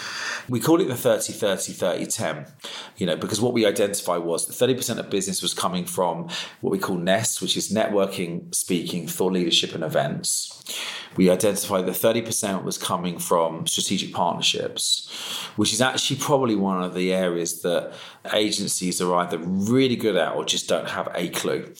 [0.48, 2.46] We call it the 30 30 30 10,
[2.98, 6.28] you know, because what we identified was 30% of business was coming from
[6.60, 10.50] what we call NEST, which is networking, speaking, thought leadership, and events.
[11.16, 15.08] We identified that 30% was coming from strategic partnerships,
[15.56, 17.92] which is actually probably one of the areas that
[18.32, 21.72] agencies are either really good at or just don't have a clue.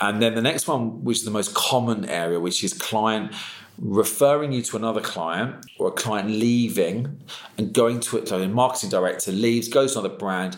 [0.00, 3.32] And then the next one, which is the most common area, which is client
[3.78, 7.20] referring you to another client or a client leaving
[7.58, 8.28] and going to it.
[8.28, 10.56] So a marketing director leaves, goes to another brand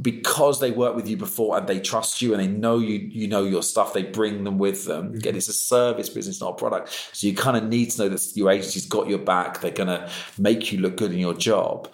[0.00, 3.28] because they worked with you before and they trust you and they know you you
[3.28, 5.08] know your stuff they bring them with them.
[5.08, 5.16] Mm-hmm.
[5.16, 7.10] Again it's a service business not a product.
[7.12, 9.60] So you kind of need to know that your agency's got your back.
[9.60, 11.92] They're going to make you look good in your job.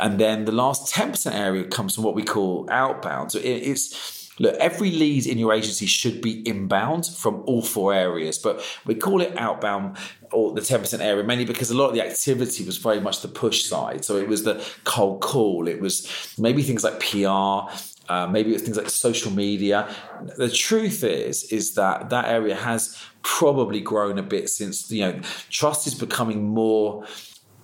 [0.00, 3.30] And then the last 10% area comes from what we call outbound.
[3.30, 3.94] So it, it's
[4.38, 8.94] Look, every lead in your agency should be inbound from all four areas, but we
[8.94, 9.96] call it outbound
[10.32, 13.28] or the 10% area mainly because a lot of the activity was very much the
[13.28, 14.04] push side.
[14.04, 17.70] So it was the cold call, it was maybe things like PR,
[18.08, 19.94] uh, maybe it was things like social media.
[20.36, 25.20] The truth is, is that that area has probably grown a bit since, you know,
[25.48, 27.06] trust is becoming more,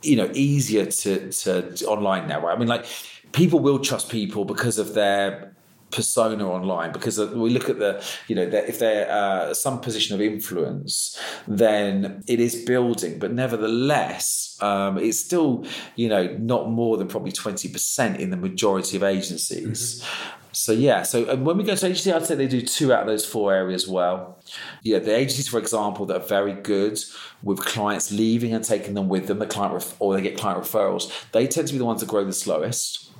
[0.03, 2.57] you know, easier to, to, to online now, right?
[2.57, 2.87] I mean, like
[3.33, 5.55] people will trust people because of their
[5.91, 10.15] persona online because we look at the you know that if they're uh, some position
[10.15, 13.19] of influence then it is building.
[13.19, 18.97] But nevertheless um, it's still you know not more than probably 20% in the majority
[18.97, 20.05] of agencies.
[20.53, 23.03] So yeah so and when we go to agency i'd say they do two out
[23.03, 24.43] of those four areas well.
[24.83, 26.99] Yeah the agencies for example that are very good
[27.43, 30.61] with clients leaving and taking them with them the client ref- or they get client
[30.61, 33.11] referrals they tend to be the ones that grow the slowest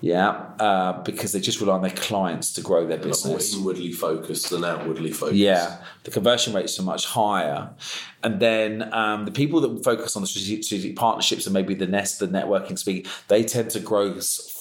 [0.00, 3.54] yeah, uh, because they just rely on their clients to grow their lot more business.
[3.54, 5.38] inwardly focused than outwardly focused.
[5.38, 7.70] Yeah, the conversion rates are much higher.
[8.22, 11.86] And then um, the people that focus on the strategic, strategic partnerships and maybe the
[11.86, 14.12] nest, the networking speak, they tend to grow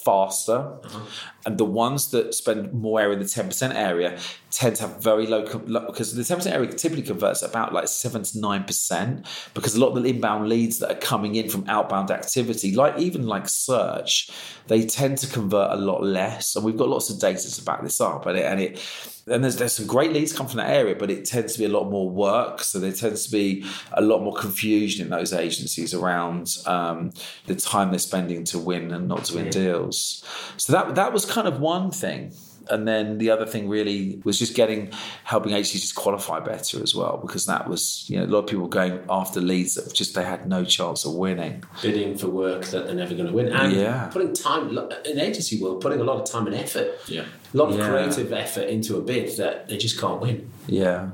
[0.07, 0.79] faster.
[0.85, 1.05] Uh-huh.
[1.45, 4.17] And the ones that spend more area in the 10% area
[4.51, 8.37] tend to have very low, because the 10% area typically converts about like 7 to
[8.37, 12.73] 9%, because a lot of the inbound leads that are coming in from outbound activity,
[12.73, 14.29] like even like search,
[14.67, 16.55] they tend to convert a lot less.
[16.55, 18.25] And we've got lots of data to back this up.
[18.27, 18.79] And it, and it,
[19.27, 21.65] and there's, there's some great leads come from that area, but it tends to be
[21.65, 22.61] a lot more work.
[22.61, 27.11] So there tends to be a lot more confusion in those agencies around um,
[27.45, 30.23] the time they're spending to win and not to win deals.
[30.57, 32.33] So that that was kind of one thing.
[32.69, 34.91] And then the other thing really was just getting
[35.23, 38.67] helping agencies qualify better as well, because that was you know a lot of people
[38.67, 41.63] going after leads that just they had no chance of winning.
[41.81, 44.07] Bidding for work that they're never going to win, and Yeah.
[44.07, 47.25] putting time in agency world, putting a lot of time and effort, Yeah.
[47.53, 47.89] a lot of Yeah.
[47.89, 50.49] creative effort into a bid that they just can't win.
[50.67, 51.09] Yeah,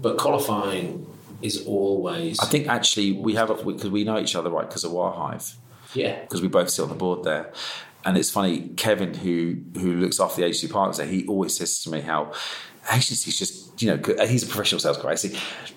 [0.00, 1.06] But qualifying
[1.42, 4.92] is always, I think actually we have because we know each other right because of
[4.92, 5.54] Wirehive.
[5.94, 7.52] yeah, because we both sit on the board there.
[8.08, 11.90] And it's funny, Kevin, who who looks after the agency partners he always says to
[11.90, 12.32] me how
[12.90, 15.14] agencies just, you know, he's a professional sales guy.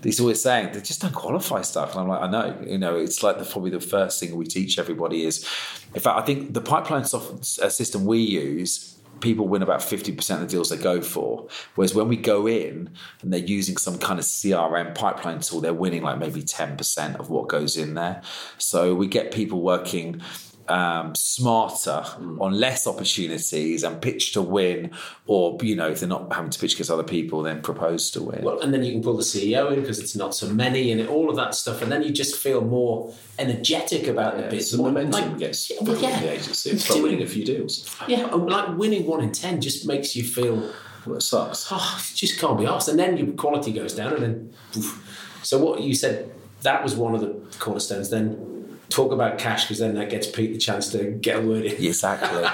[0.01, 1.91] He's always saying they just don't qualify stuff.
[1.91, 4.45] And I'm like, I know, you know, it's like the, probably the first thing we
[4.45, 5.45] teach everybody is,
[5.93, 10.33] in fact, I think the pipeline software uh, system we use people win about 50%
[10.35, 11.49] of the deals they go for.
[11.75, 12.91] Whereas when we go in
[13.21, 17.29] and they're using some kind of CRM pipeline tool, they're winning like maybe 10% of
[17.29, 18.21] what goes in there.
[18.57, 20.21] So we get people working
[20.67, 22.03] um, smarter
[22.39, 24.91] on less opportunities and pitch to win,
[25.25, 28.21] or you know, if they're not having to pitch against other people, then propose to
[28.23, 28.43] win.
[28.43, 31.07] Well, and then you can pull the CEO in because it's not so many and
[31.07, 34.71] all of that stuff, and then you just feel more energetic about the Yeah, business.
[34.71, 36.19] the momentum like- gets yeah, well, yeah.
[36.19, 36.69] the agency.
[36.71, 37.85] It's like winning a few deals.
[38.07, 40.71] Yeah, like winning one in ten just makes you feel
[41.05, 41.67] Well, it sucks.
[41.71, 45.39] oh, it just can't be asked, and then your quality goes down, and then poof.
[45.43, 48.11] so what you said that was one of the cornerstones.
[48.11, 48.50] Then
[48.91, 51.83] talk about cash because then that gets Pete the chance to get a word in.
[51.83, 52.47] exactly.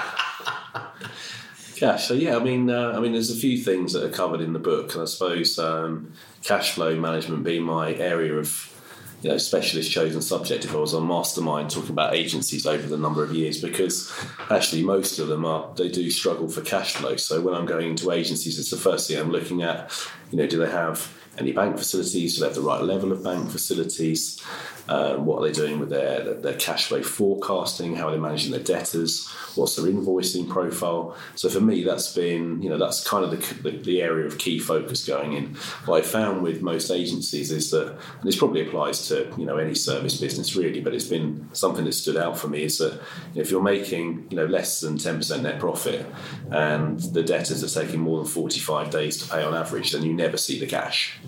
[1.76, 2.08] Cash.
[2.08, 4.52] So yeah, I mean, uh, I mean, there's a few things that are covered in
[4.52, 8.74] the book, and I suppose um, cash flow management being my area of
[9.22, 10.64] you know specialist chosen subject.
[10.64, 14.12] If I was on Mastermind talking about agencies over the number of years, because
[14.50, 17.14] actually most of them are they do struggle for cash flow.
[17.14, 19.92] So when I'm going into agencies, it's the first thing I'm looking at.
[20.32, 22.34] You know, do they have any bank facilities?
[22.34, 24.42] Do they have the right level of bank facilities?
[24.88, 27.96] Um, what are they doing with their, their, cash flow forecasting?
[27.96, 29.28] How are they managing their debtors?
[29.54, 31.14] What's their invoicing profile?
[31.34, 34.38] So for me, that's been, you know, that's kind of the, the, the area of
[34.38, 35.56] key focus going in.
[35.84, 39.58] What I found with most agencies is that, and this probably applies to, you know,
[39.58, 42.98] any service business really, but it's been something that stood out for me is that
[43.34, 46.06] if you're making, you know, less than 10% net profit
[46.50, 50.14] and the debtors are taking more than 45 days to pay on average, then you
[50.14, 51.18] never see the cash.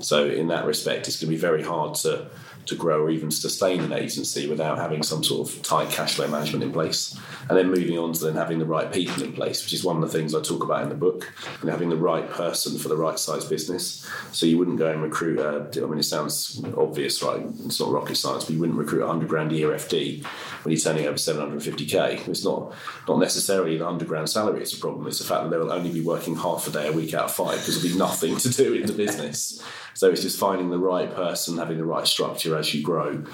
[0.00, 2.28] So in that respect, it's going to be very hard to
[2.68, 6.28] to grow or even sustain an agency without having some sort of tight cash flow
[6.28, 7.18] management in place.
[7.48, 9.96] And then moving on to then having the right people in place, which is one
[9.96, 12.88] of the things I talk about in the book, and having the right person for
[12.88, 14.06] the right size business.
[14.32, 15.40] So you wouldn't go and recruit.
[15.40, 17.44] I mean, it sounds obvious, right?
[17.64, 20.24] It's not rocket science, but you wouldn't recruit a hundred grand a year FD
[20.64, 22.28] when you're turning over 750k.
[22.28, 22.74] It's not
[23.08, 24.60] not necessarily the hundred grand salary.
[24.60, 25.06] It's a problem.
[25.06, 27.26] It's the fact that they will only be working half a day a week out
[27.26, 29.62] of five because there'll be nothing to do in the business.
[29.98, 33.24] So it's just finding the right person, having the right structure as you grow,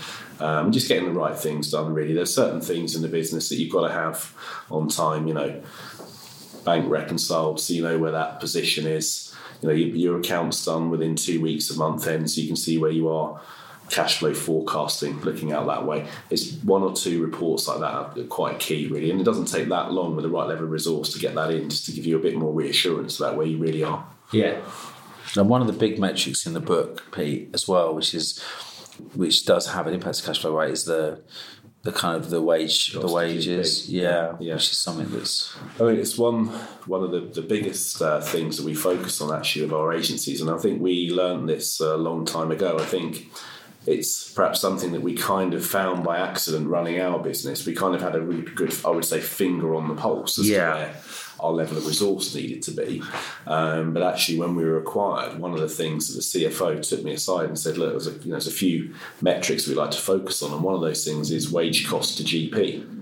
[0.41, 1.93] um, just getting the right things done.
[1.93, 4.33] Really, there's certain things in the business that you've got to have
[4.71, 5.29] on time.
[5.29, 5.63] You know,
[6.65, 9.37] bank reconciled, so you know where that position is.
[9.61, 12.57] You know, your, your account's done within two weeks of month end, so you can
[12.57, 13.43] see where you are.
[13.91, 16.07] Cash flow forecasting, looking out that way.
[16.31, 19.69] It's one or two reports like that are quite key, really, and it doesn't take
[19.69, 22.07] that long with the right level of resource to get that in, just to give
[22.07, 24.07] you a bit more reassurance about where you really are.
[24.33, 24.63] Yeah.
[25.37, 28.41] And one of the big metrics in the book, Pete, as well, which is
[29.15, 31.23] which does have an impact to cash flow, right, is the
[31.83, 34.55] the kind of the wage, the wages, yeah, Yeah.
[34.55, 36.47] which is something that's I mean, it's one
[36.87, 40.41] one of the, the biggest uh, things that we focus on actually of our agencies,
[40.41, 42.79] and I think we learned this a long time ago.
[42.79, 43.29] I think
[43.87, 47.67] it's perhaps something that we kind of found by accident running our business.
[47.67, 50.49] We kind of had a really good, I would say, finger on the pulse as
[50.49, 50.95] Yeah.
[51.45, 53.03] Our level of resource needed to be.
[53.47, 57.05] Um, but actually, when we were acquired, one of the things that the CFO took
[57.05, 59.91] me aside and said, "Look, there's a, you know, there's a few metrics we'd like
[59.91, 62.95] to focus on, and one of those things is wage cost to GP."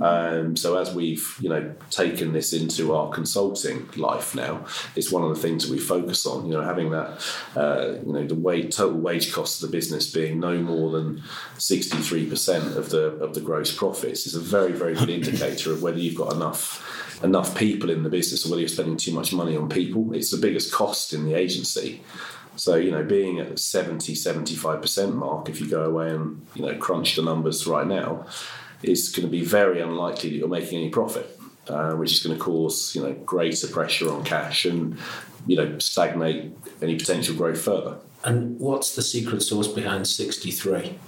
[0.00, 5.22] Um, so as we've you know taken this into our consulting life now, it's one
[5.22, 6.46] of the things that we focus on.
[6.46, 7.22] You know, having that
[7.54, 11.22] uh, you know the total wage cost of the business being no more than
[11.58, 15.72] sixty three percent of the of the gross profits is a very very good indicator
[15.72, 16.82] of whether you've got enough
[17.22, 20.12] enough people in the business or whether you're spending too much money on people.
[20.12, 22.02] It's the biggest cost in the agency.
[22.56, 26.62] So, you know, being at the 70, 75% mark, if you go away and, you
[26.62, 28.26] know, crunch the numbers right now,
[28.82, 32.36] is going to be very unlikely that you're making any profit, uh, which is going
[32.36, 34.98] to cause, you know, greater pressure on cash and,
[35.46, 37.98] you know, stagnate any potential growth further.
[38.24, 40.98] And what's the secret sauce behind 63?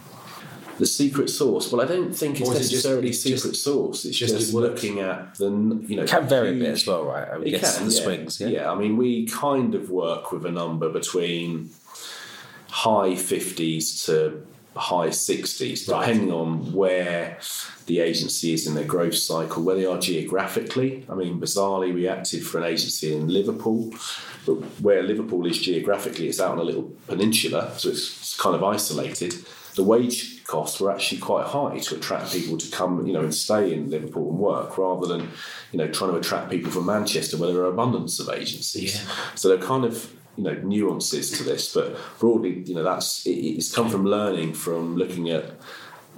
[0.79, 1.71] The secret sauce.
[1.73, 4.05] Well, I don't think it's it just- necessarily secret just- sauce.
[4.05, 5.47] It's just just, looking at the
[5.89, 7.29] you know it can vary a bit as well, right?
[7.29, 8.03] I It guess can, the yeah.
[8.03, 8.47] swings, yeah.
[8.49, 11.71] Yeah, I mean, we kind of work with a number between
[12.71, 16.07] high 50s to high 60s, Right.
[16.07, 17.39] depending on where
[17.87, 21.05] the agency is in their growth cycle, where they are geographically.
[21.09, 23.93] I mean, bizarrely, we acted for an agency in Liverpool,
[24.47, 28.55] but where Liverpool is geographically, it's out on a little peninsula, so it's, it's kind
[28.55, 29.35] of isolated.
[29.79, 33.33] The wage costs were actually quite high to attract people to come, you know, and
[33.33, 35.31] stay in Liverpool and work, rather than,
[35.71, 38.97] you know, trying to attract people from Manchester, where there are abundance of agencies.
[38.97, 39.11] Yeah.
[39.37, 43.25] So there are kind of you know nuances to this, but broadly, you know, that's
[43.25, 45.45] it, it's come from learning from looking at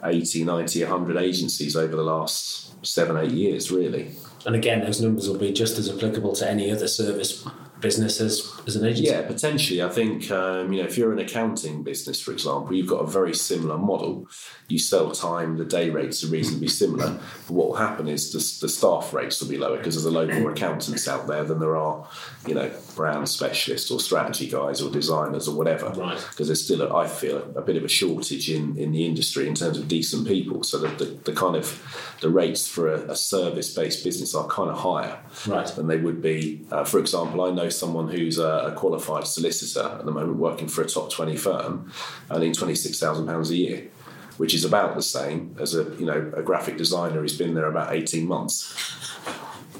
[0.02, 4.12] 80, 90, 100 agencies over the last seven, eight years, really.
[4.46, 7.46] And again, those numbers will be just as applicable to any other service
[7.80, 9.10] business as, as an agency?
[9.10, 9.82] Yeah, potentially.
[9.82, 13.06] I think um, you know if you're an accounting business, for example, you've got a
[13.06, 14.28] very similar model.
[14.68, 17.18] You sell time, the day rates are reasonably similar.
[17.46, 20.10] But what will happen is the, the staff rates will be lower because there's a
[20.10, 22.06] load more accountants out there than there are,
[22.46, 25.88] you know, brand specialists or strategy guys or designers or whatever.
[25.90, 26.24] Right.
[26.30, 29.48] Because there's still, a, I feel, a, bit of a shortage in, in the industry
[29.48, 30.62] in terms of decent people.
[30.62, 34.46] So the, the, the kind of the rates for a, a service based business are
[34.46, 35.66] kind of higher Right.
[35.66, 36.64] than they would be.
[36.70, 40.68] Uh, for example, I know someone who's a, a qualified solicitor at the moment working
[40.68, 41.92] for a top 20 firm
[42.30, 43.88] earning £26,000 a year,
[44.36, 47.66] which is about the same as a, you know, a graphic designer who's been there
[47.66, 48.74] about 18 months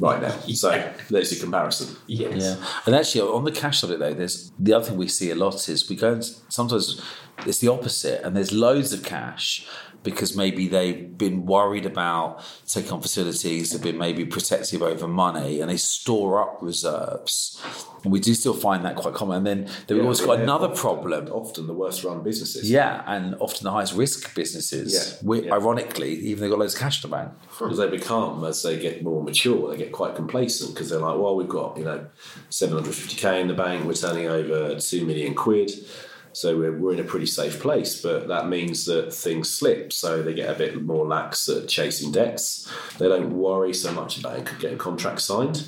[0.01, 0.31] right now.
[0.55, 1.97] So there's your comparison.
[2.07, 2.43] Yes.
[2.43, 5.31] Yeah, and actually on the cash of it though, there's the other thing we see
[5.31, 7.03] a lot is we go and sometimes
[7.47, 9.67] it's the opposite, and there's loads of cash
[10.03, 15.61] because maybe they've been worried about taking on facilities, they've been maybe protective over money,
[15.61, 17.61] and they store up reserves.
[18.03, 19.39] And we do still find that quite common.
[19.39, 21.29] And then they've Yeah, also got they're another often- problem.
[21.31, 22.71] Often the worst run businesses.
[22.71, 24.95] Yeah, and often the highest risk businesses.
[24.95, 25.55] Yeah, we, yeah.
[25.55, 27.31] Ironically, even they've got loads of cash to bank.
[27.59, 31.19] Because they become, as they get more mature, they get quite complacent because they're like,
[31.19, 32.07] well, we've got, you know,
[32.51, 35.71] 750k in the bank, we're turning over 2 million quid.
[36.33, 39.93] So we're, we're in a pretty safe place, but that means that things slip.
[39.93, 42.71] So they get a bit more lax at chasing debts.
[42.99, 45.67] They don't worry so much about getting contracts signed.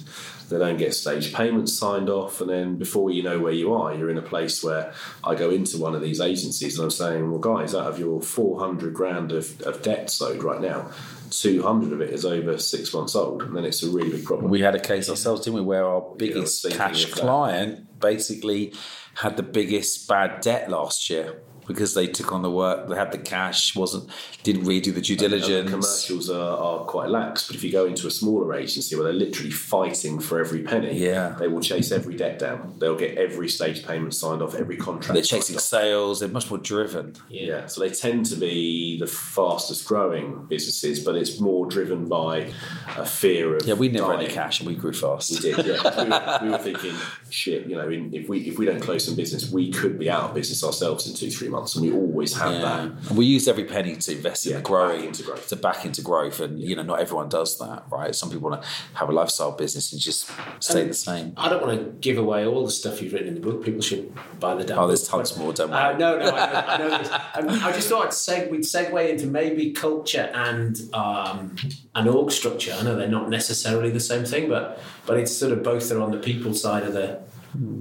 [0.48, 2.40] They don't get stage payments signed off.
[2.40, 4.92] And then before you know where you are, you're in a place where
[5.24, 8.20] I go into one of these agencies and I'm saying, well, guys, out of your
[8.20, 10.90] 400 grand of, of debt owed right now,
[11.30, 13.42] 200 of it is over six months old.
[13.42, 14.50] And then it's a really big problem.
[14.50, 18.74] We had a case ourselves, didn't we, where our biggest cash client basically
[19.14, 23.12] had the biggest bad debt last year because they took on the work, they had
[23.12, 24.08] the cash, wasn't
[24.42, 25.70] didn't really do the due And the diligence.
[25.70, 29.12] commercials are, are quite lax, but if you go into a smaller agency where they're
[29.12, 31.36] literally fighting for every penny, Yeah.
[31.38, 32.74] they will chase every debt down.
[32.78, 35.14] They'll get every stage payment signed off, every contract.
[35.14, 36.18] They're chasing sales.
[36.20, 37.14] They're much more driven.
[37.28, 42.52] Yeah, so they tend to be the fastest growing businesses, but it's more driven by
[42.96, 45.30] a fear of Yeah, we never had any cash and we grew fast.
[45.30, 46.02] We did, yeah.
[46.02, 46.96] we, were, we were thinking,
[47.30, 50.10] shit, you know, in, if we if we don't close some business, we could be
[50.10, 52.60] out of business ourselves in two three months, and we always have Yeah.
[52.60, 52.80] that.
[53.10, 55.46] And we use every penny to invest in Yeah, the growing, into growth.
[55.48, 56.40] to back into growth.
[56.40, 58.14] And, you know, not everyone does that, right?
[58.14, 60.28] Some people want to have a lifestyle business and just
[60.60, 61.34] stay the same.
[61.36, 63.62] I don't want to give away all the stuff you've written in the book.
[63.64, 65.98] People should buy the damn Oh, there's tons more, don't Uh, worry.
[65.98, 67.08] no, no, I know, I know this.
[67.36, 71.54] Um, I just thought I'd seg- we'd segue into maybe culture and um,
[71.94, 72.74] an org structure.
[72.78, 76.00] I know they're not necessarily the same thing, but but it's sort of both are
[76.00, 77.18] on the people side of the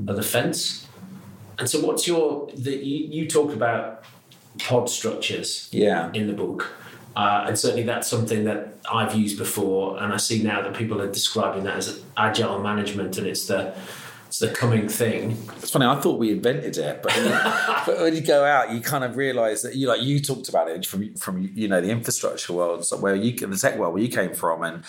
[0.08, 0.86] of the fence.
[1.62, 4.04] And so, what's your the, you, you talked about
[4.58, 6.10] pod structures Yeah.
[6.14, 6.74] in the book.
[7.16, 11.00] Uh, and certainly that's something that I've used before, and I see now that people
[11.02, 13.76] are describing that as agile management, and it's the
[14.28, 15.38] it's the coming thing.
[15.58, 15.86] It's funny.
[15.86, 17.14] I thought we invented it, but,
[17.86, 20.70] but when you go out, you kind of realise that you like you talked about
[20.70, 24.10] it from from you know the infrastructure world, where you the tech world where you
[24.10, 24.84] came from, and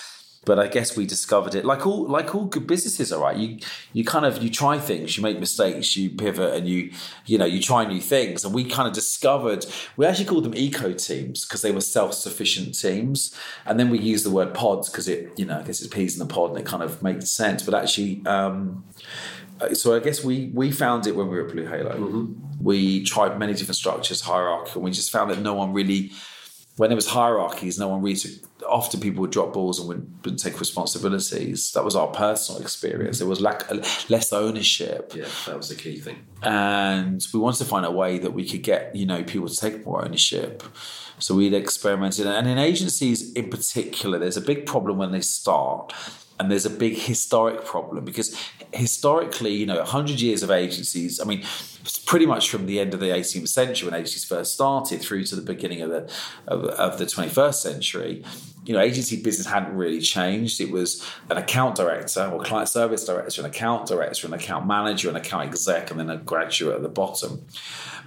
[0.45, 3.13] but I guess we discovered it like all like all good businesses.
[3.13, 3.59] All right, you
[3.93, 6.91] you kind of you try things, you make mistakes, you pivot, and you
[7.27, 9.67] you know you try new things, and we kind of discovered
[9.97, 13.37] we actually called them eco teams because they were self sufficient teams,
[13.67, 16.19] and then we used the word pods because it you know I guess it's peas
[16.19, 18.23] in the pod and it kind of makes sense, but actually.
[18.27, 18.85] um
[19.61, 22.29] uh, so I guess we we found it when we were at Blue Halo.
[22.61, 26.11] We tried many different structures, hierarchy, and we just found that no one really,
[26.77, 28.33] when there was hierarchies, no one really took.
[28.69, 31.73] Often people would drop balls and wouldn't, wouldn't take responsibilities.
[31.73, 33.19] That was our personal experience.
[33.19, 33.69] There was lack,
[34.09, 36.19] less ownership, Yeah, that was the key thing.
[36.43, 39.57] and we wanted to find a way that we could get you know people to
[39.57, 40.63] take more ownership.
[41.19, 45.93] So we'd experimented, and in agencies in particular, there's a big problem when they start,
[46.39, 48.35] and there's a big historic problem because
[48.73, 51.21] historically, you know, 100 years of agencies.
[51.21, 51.45] I mean,
[51.83, 55.25] it's pretty much from the end of the 18th century when agencies first started through
[55.25, 56.13] to the beginning of the
[56.47, 58.25] of, of the 21st century.
[58.65, 60.61] You know, agency business hadn't really changed.
[60.61, 65.11] It was an account director or client service director, an account director, an account manager,
[65.11, 67.45] an account exec, and then a graduate at the bottom.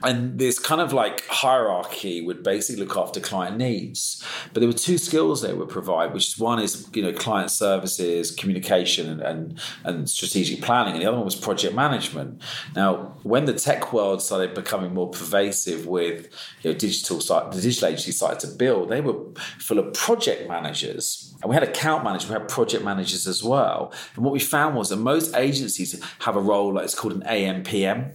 [0.05, 4.23] And this kind of like hierarchy would basically look after client needs.
[4.53, 7.49] But there were two skills they would provide, which is one is, you know, client
[7.49, 10.93] services, communication and, and, and strategic planning.
[10.93, 12.41] And the other one was project management.
[12.75, 16.29] Now, when the tech world started becoming more pervasive with
[16.61, 19.15] you know, digital start, the digital agency started to build, they were
[19.59, 21.33] full of project managers.
[21.41, 23.91] And we had account managers, we had project managers as well.
[24.15, 27.23] And what we found was that most agencies have a role like it's called an
[27.23, 28.11] AMPM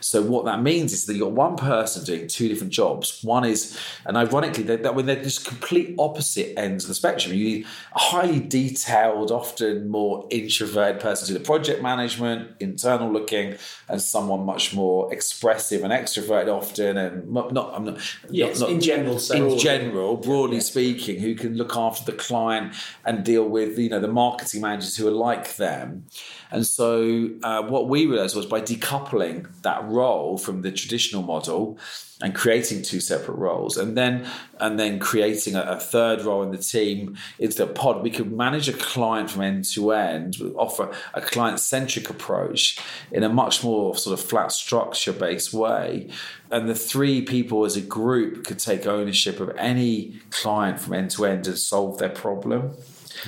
[0.00, 3.22] So what that means is that you've got one person doing two different jobs.
[3.22, 7.34] One is, and ironically, they're, they're, they're just complete opposite ends of the spectrum.
[7.34, 13.10] You need a highly detailed, often more introverted person to do the project management, internal
[13.12, 13.56] looking,
[13.88, 18.00] and someone much more expressive and extroverted often, and not, I'm not,
[18.30, 19.58] Yes, not, not in general, so in broadly.
[19.58, 24.08] general, broadly speaking, who can look after the client and deal with you know the
[24.08, 26.06] marketing managers who are like them.
[26.50, 31.78] And so, uh, what we realized was by decoupling that role from the traditional model
[32.22, 34.26] and creating two separate roles, and then
[34.58, 38.30] and then creating a, a third role in the team into the pod, we could
[38.30, 42.78] manage a client from end to end, offer a client centric approach
[43.10, 46.08] in a much more sort of flat structure based way.
[46.50, 51.12] And the three people as a group could take ownership of any client from end
[51.12, 52.72] to end and solve their problem.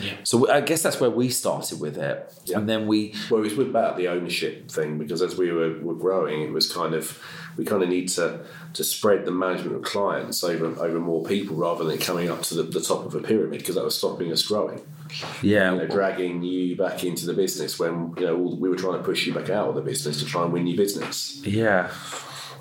[0.01, 0.15] Yeah.
[0.25, 3.67] So I guess that's where we started with it, and then we Well, it was
[3.67, 7.23] about the ownership thing because as we were, were growing, it was kind of
[7.57, 8.41] we kind of need to
[8.75, 12.55] to spread the management of clients over over more people rather than coming up to
[12.55, 14.81] the, the top of a pyramid because that was stopping us growing.
[15.43, 18.77] yeah You know, dragging you back into the business when you know all, we were
[18.77, 21.41] trying to push you back out of the business to try and win your business.
[21.45, 21.91] Yeah.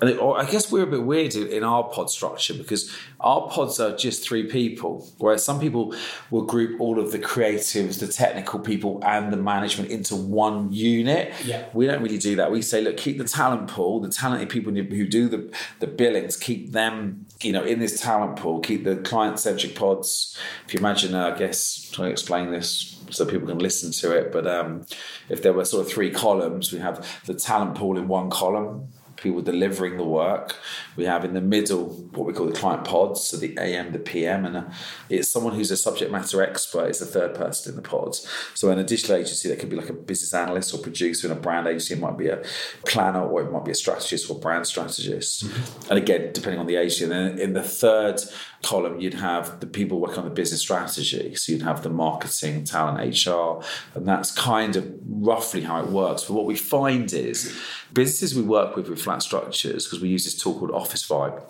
[0.02, 2.92] And it, or I guess we're a bit weird in in our pod structure because
[3.20, 5.94] our pods are just three people, whereas some people
[6.32, 11.32] will group all of the creatives, the technical people, and the management into one unit.
[11.44, 11.66] Yeah.
[11.72, 12.50] We don't really do that.
[12.50, 16.36] We say, look, keep the talent pool, the talented people who do the, the billings,
[16.36, 20.36] keep them, you know, in this talent pool, keep the client centric pods.
[20.66, 24.16] If you imagine, uh, I guess, trying to explain this so people can listen to
[24.16, 24.84] it, but um,
[25.28, 28.88] if there were sort of three columns, we have the talent pool in one column
[29.16, 30.56] people delivering the work.
[30.96, 33.98] We have in the middle what we call the client pods, so the AM, the
[33.98, 34.64] PM, and uh
[35.08, 38.26] it's someone who's a subject matter expert is the third person in the pods.
[38.54, 41.26] So in a digital agency, that could be like a business analyst or producer.
[41.26, 42.42] In a brand agency, it might be a
[42.86, 45.44] planner or it might be a strategist or brand strategist.
[45.88, 47.04] And again, depending on the agency.
[47.04, 48.20] And then in the third
[48.62, 51.34] column, you'd have the people working on the business strategy.
[51.34, 53.62] So you'd have the marketing, talent, HR,
[53.94, 56.24] and that's kind of roughly how it works.
[56.24, 57.58] But what we find is
[57.94, 61.42] businesses we work with with flat structures, because we use this tool called Officevibe,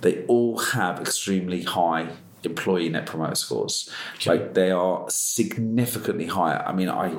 [0.00, 2.08] they all have extremely high
[2.44, 3.90] employee net promoter scores.
[4.26, 6.62] Like they are significantly higher.
[6.66, 7.14] I mean, I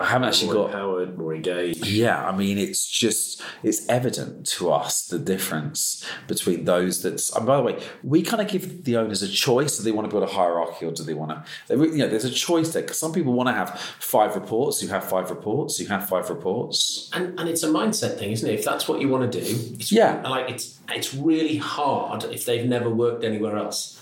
[0.00, 1.86] I haven't actually got more got empowered, more engaged.
[1.86, 7.20] yeah, I mean, it's just it's evident to us the difference between those that.
[7.36, 10.08] And by the way, we kind of give the owners a choice: do they want
[10.08, 11.30] to build a hierarchy, or do they want
[11.68, 11.74] to?
[11.76, 14.82] You know, there's a choice there because some people want to have five reports.
[14.82, 15.78] You have five reports.
[15.80, 17.10] You have five reports.
[17.12, 18.54] and and it's a mindset thing, isn't it?
[18.58, 20.22] If that's what you want to do, it's, Yeah.
[20.28, 23.98] like it's it's really hard if they've never worked anywhere else.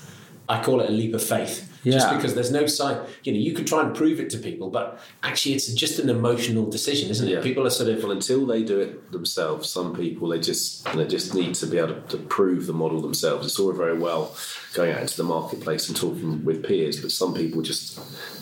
[0.50, 2.96] I call it a leap of faith, just because there's no sign.
[3.22, 6.10] You know, you could try and prove it to people, but actually, it's just an
[6.10, 7.32] emotional decision, isn't it?
[7.32, 7.40] Yeah.
[7.40, 11.06] People are sort of Well, until they do it themselves, some people they just they
[11.06, 13.46] just need to be able to, to prove the model themselves.
[13.46, 14.34] It's all very well
[14.74, 18.00] going out into the marketplace and talking with peers, but some people just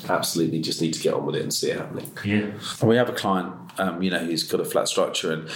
[0.09, 2.11] absolutely just need to get on with it and see it happening.
[2.25, 2.53] yeah.
[2.83, 5.49] We have a client, um, you know, who's got a flat structure, and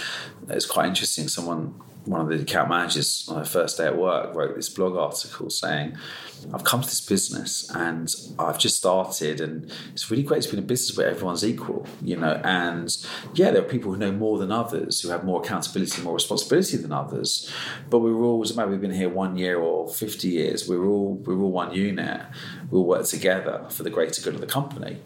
[0.49, 1.27] it's quite interesting.
[1.27, 1.73] Someone,
[2.05, 5.49] one of the account managers on her first day at work, wrote this blog article
[5.49, 5.95] saying,
[6.53, 10.59] "I've come to this business and I've just started, and it's really great It's been
[10.59, 12.41] a business where everyone's equal, you know.
[12.43, 12.95] And
[13.35, 16.75] yeah, there are people who know more than others, who have more accountability, more responsibility
[16.77, 17.49] than others,
[17.89, 21.15] but we're all, doesn't matter we've been here one year or fifty years, we're all
[21.25, 22.21] we're all one unit.
[22.69, 24.97] We all work together for the greater good of the company."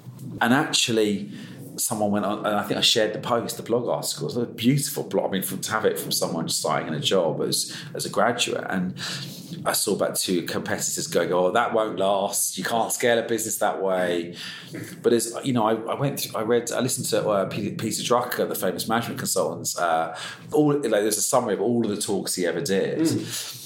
[0.42, 1.32] And actually,
[1.78, 4.24] someone went on, and I think I shared the post, the blog article.
[4.28, 5.30] It was a beautiful blog.
[5.30, 8.10] I mean, from, to have it from someone starting in a job as as a
[8.10, 8.96] graduate, and
[9.66, 12.58] I saw about two competitors going, "Oh, that won't last.
[12.58, 14.36] You can't scale a business that way."
[15.02, 17.76] But as you know, I, I went, through, I read, I listened to uh, Peter,
[17.76, 19.78] Peter Drucker, the famous management consultants.
[19.78, 20.18] Uh,
[20.52, 23.00] all like, there's a summary of all of the talks he ever did.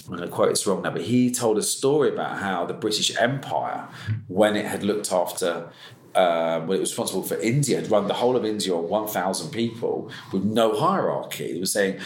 [0.07, 2.73] I'm going to quote this wrong now, but he told a story about how the
[2.73, 3.87] British Empire,
[4.27, 5.69] when it had looked after
[6.15, 9.51] um, when it was responsible for India, had run the whole of India on 1,000
[9.51, 11.53] people with no hierarchy.
[11.53, 11.99] He was saying,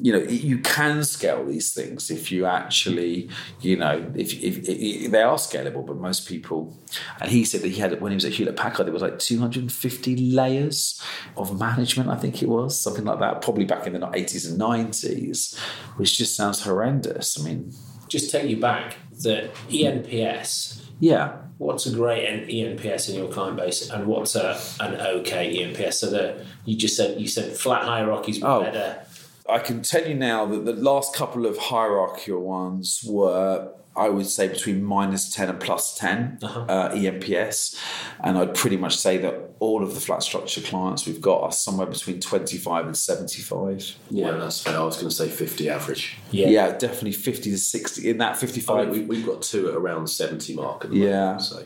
[0.00, 3.28] you know, you can scale these things if you actually,
[3.60, 6.78] you know, if, if, if they are scalable, but most people,
[7.20, 9.18] and he said that he had, when he was at Hewlett Packard, there was like
[9.18, 11.02] 250 layers
[11.36, 14.60] of management, I think it was, something like that, probably back in the 80s and
[14.60, 15.58] 90s,
[15.96, 17.40] which just sounds horrendous.
[17.40, 17.72] I mean,
[18.06, 18.96] Just take you back.
[19.20, 20.80] The E ENPS.
[21.00, 25.52] yeah, What's a great N- ENPS in your client base, and what's a an okay
[25.58, 25.94] ENPS?
[25.94, 28.60] So that you just said you said flat hierarchies were Oh.
[28.62, 29.00] better.
[29.48, 33.68] I can tell you now that the last couple of hierarchical ones were
[33.98, 36.60] I would say between minus 10 and plus 10 Uh-huh.
[36.68, 37.76] uh, ENPS.
[38.20, 41.52] And I'd pretty much say that all of the flat structure clients we've got are
[41.52, 43.94] somewhere between 25 and 75.
[44.10, 44.76] Yeah, that's fair.
[44.78, 46.16] I was going to say 50 average.
[46.30, 48.08] Yeah, yeah definitely 50 to 60.
[48.08, 50.96] In that 55, I mean, we, we've got two at around 70 mark at the
[50.98, 51.24] Yeah.
[51.24, 51.42] moment.
[51.42, 51.64] So.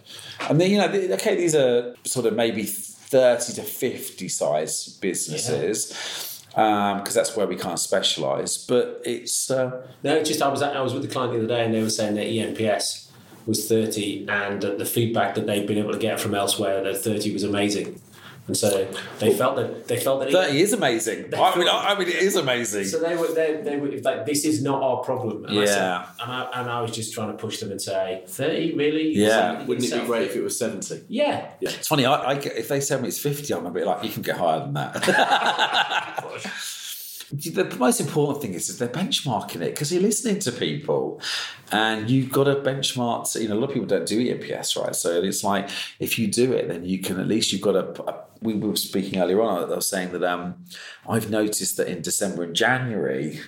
[0.49, 4.89] And then, you know, the- okay, these are sort of maybe 30 to 50 size
[5.01, 8.59] businesses because that's where we can't specialize.
[8.59, 11.65] But it's, uh, No, just I was I was with the client the other day
[11.65, 13.09] and they were saying that E ENPS
[13.47, 17.33] was 30 and the feedback that they've been able to get from elsewhere that 30
[17.33, 18.01] was amazing.
[18.49, 21.33] And so they felt that they felt that it- 30 is amazing.
[21.35, 22.85] I mean, I I mean, it is amazing.
[22.87, 25.45] So they were they, they were like this is not our problem.
[25.45, 26.07] And I said, Yeah.
[26.21, 29.15] and I, and I was just trying to push them and say thirty really.
[29.15, 29.61] Yeah.
[29.63, 31.05] Is Wouldn't it be great if it was 70?
[31.09, 31.51] Yeah.
[31.61, 34.03] It's funny, I, I get, if they tell me it's 50, I'm a bit like,
[34.03, 34.95] you can get higher than that.
[37.33, 41.21] the most important thing is, is they're benchmarking it because you're listening to people
[41.71, 43.41] and you've got to benchmark.
[43.41, 44.95] You know, a lot of people don't do ENPS, right?
[44.95, 48.25] So it's like if you do it, then you can at least you've got a.
[48.43, 49.71] we were speaking earlier on.
[49.71, 50.65] I was saying that um,
[51.09, 53.41] I've noticed that in December and January,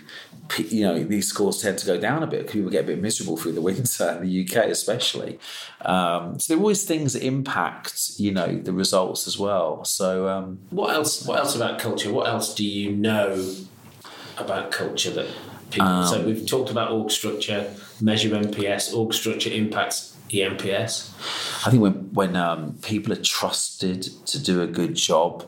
[0.58, 3.00] you know, these scores tend to go down a bit because people get a bit
[3.00, 5.38] miserable through the winter in the UK, especially.
[5.82, 9.84] Um, so there are always things that impact, you know, the results as well.
[9.84, 11.26] So um, What else?
[11.26, 12.12] What else about culture?
[12.12, 13.54] What else do you know
[14.36, 15.26] about culture that
[15.70, 15.88] people?
[15.88, 21.10] Um, so we've talked about org structure, measure MPS, org structure impacts ENPS.
[21.66, 25.44] I think when when um, people are trusted to do a good job,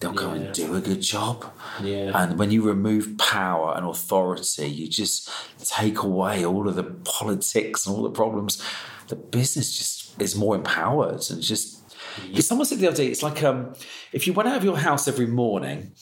[0.00, 0.40] they'll go Yeah.
[0.40, 1.44] and do a good job.
[1.82, 2.10] Yeah.
[2.14, 5.28] And when you remove power and authority, you just
[5.64, 8.62] take away all of the politics and all the problems.
[9.08, 11.79] The business just is more empowered and just.
[12.40, 13.74] Someone said the other day, it's like um,
[14.12, 15.92] if you went out of your house every morning,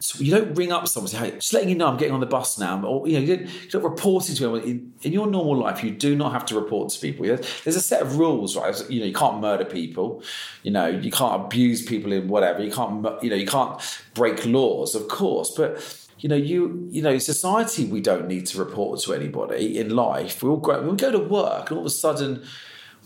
[0.00, 2.20] so you don't ring up someone say, "Hey, just letting you know I'm getting on
[2.20, 4.54] the bus now," or you know, you don't, you're not reporting to.
[4.56, 7.26] In, in your normal life, you do not have to report to people.
[7.26, 8.90] There's a set of rules, right?
[8.90, 10.22] You know, you can't murder people.
[10.62, 12.62] You know, you can't abuse people in whatever.
[12.62, 13.80] You can't, you know, you can't
[14.14, 15.80] break laws, of course, but
[16.20, 20.42] you know, you you know, society we don't need to report to anybody in life.
[20.42, 22.44] We all go, we go to work, and all of a sudden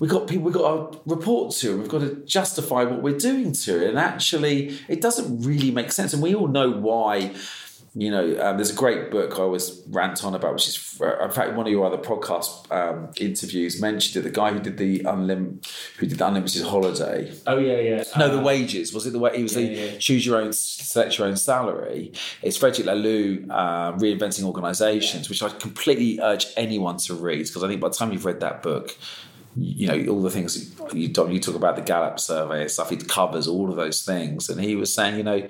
[0.03, 3.17] we've got people we've got to report to, and we've got to justify what we're
[3.31, 3.89] doing to it.
[3.91, 6.13] And actually, it doesn't really make sense.
[6.13, 7.33] And we all know why.
[7.95, 11.31] You know, um, there's a great book I always rant on about, which is, in
[11.31, 14.23] fact, one of your other podcast um, interviews mentioned it.
[14.27, 15.63] The guy who did the unlim-
[15.99, 18.05] who did the unlimited holiday, Oh yeah, yeah.
[18.19, 18.95] no, the Uh, wages.
[18.95, 19.99] Was it the way he was Yeah, the yeah.
[19.99, 22.13] choose your own, select your own salary?
[22.41, 27.69] It's Frederic Laloux, uh, Reinventing Organizations, which I completely urge anyone to read because I
[27.69, 28.97] think by the time you've read that book,
[29.57, 32.91] you know all the things you talk, you talk about the Gallup survey and stuff.
[32.91, 35.49] He covers all of those things, and he was saying, you know.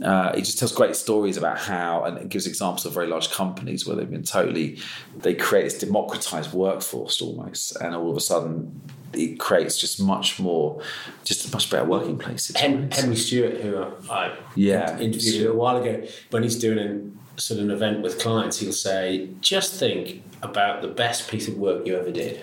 [0.00, 3.32] Uh, it just tells great stories about how, and it gives examples of very large
[3.32, 4.78] companies where they've been totally,
[5.16, 8.80] they create this democratized workforce almost, and all of a sudden
[9.12, 10.80] it creates just much more,
[11.24, 12.48] just much better working place.
[12.48, 14.96] It's Hen- Henry Stewart, who I Yeah.
[15.00, 18.72] interviewed a while ago, when he's doing a sort of an event with clients, he'll
[18.72, 22.38] say, "Just think about the best piece of work you ever did."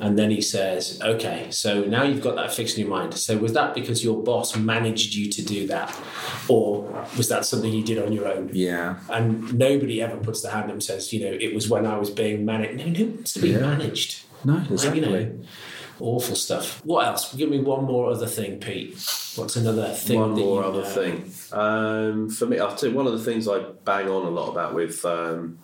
[0.00, 3.14] And then he says, "Okay, so now you've got that fixed in your mind.
[3.14, 5.94] So was that because your boss managed you to do that,
[6.48, 6.84] or
[7.18, 8.96] was that something you did on your own?" Yeah.
[9.10, 11.98] And nobody ever puts their hand up and says, "You know, it was when I
[11.98, 13.58] was being managed." No, who wants to be Yeah.
[13.60, 14.20] managed?
[14.44, 15.00] No, Like, exactly.
[15.00, 15.30] you know,
[16.00, 16.80] awful stuff.
[16.84, 17.34] What else?
[17.34, 18.96] Give me one more other thing, Pete.
[19.36, 20.18] What's another thing?
[20.18, 20.88] One more other know?
[20.88, 21.32] thing.
[21.52, 24.48] Um, for me, I'll tell you, one of the things I bang on a lot
[24.50, 25.58] about with um,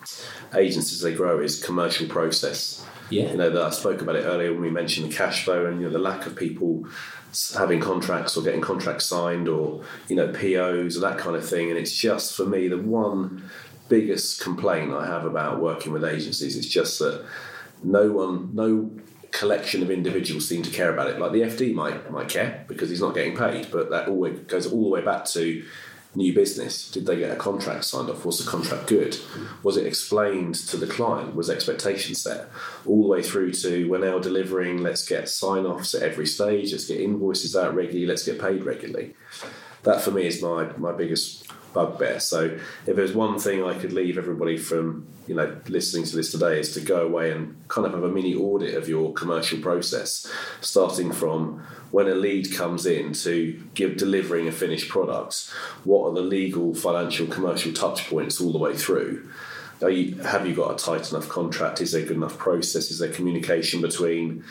[0.54, 2.84] agencies as they grow is commercial process.
[3.10, 3.30] Yeah.
[3.30, 5.80] You know, that I spoke about it earlier when we mentioned the cash flow and
[5.80, 6.86] you know the lack of people
[7.56, 11.70] having contracts or getting contracts signed or you know POs or that kind of thing.
[11.70, 13.48] And it's just for me the one
[13.88, 17.24] biggest complaint I have about working with agencies is just that
[17.82, 18.90] no one, no
[19.30, 21.18] collection of individuals seem to care about it.
[21.18, 24.66] Like the FD might might care because he's not getting paid, but that always goes
[24.70, 25.64] all the way back to
[26.16, 26.90] new business.
[26.90, 28.24] Did they get a contract signed off?
[28.24, 29.16] Was the contract good?
[29.62, 31.36] Was it explained to the client?
[31.36, 32.48] Was expectations set?
[32.86, 34.82] All the way through to we're now delivering.
[34.82, 36.72] Let's get sign offs at every stage.
[36.72, 38.06] Let's get invoices out regularly.
[38.06, 39.14] Let's get paid regularly.
[39.82, 41.45] That for me is my my biggest
[41.76, 42.18] bugbear.
[42.18, 46.32] So if there's one thing I could leave everybody from you know listening to this
[46.32, 49.60] today is to go away and kind of have a mini audit of your commercial
[49.60, 50.26] process,
[50.62, 55.50] starting from when a lead comes in to give delivering a finished product.
[55.84, 59.28] What are the legal, financial, commercial touch points all the way through?
[59.82, 61.82] You, have you got a tight enough contract?
[61.82, 62.90] Is there good enough process?
[62.90, 64.42] Is there communication between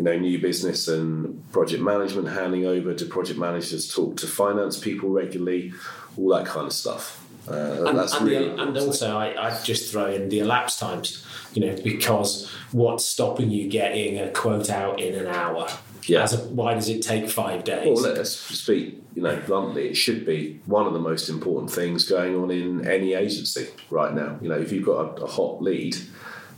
[0.00, 2.94] you know, new business and project management handing over?
[2.94, 5.74] to project managers talk to finance people regularly?
[6.16, 7.22] All that kind of stuff.
[7.46, 10.78] Uh, and, that's and, really the, and also I, I'd just throw in the elapsed
[10.78, 15.68] times you know because what's stopping you getting a quote out in an hour
[16.06, 16.22] Yeah.
[16.22, 19.88] As a, why does it take five days Well, let's speak, you know, bluntly.
[19.88, 24.14] It should be one of the most important things going on in any agency right
[24.14, 24.38] now.
[24.40, 25.96] You know, if you've got a, a hot lead,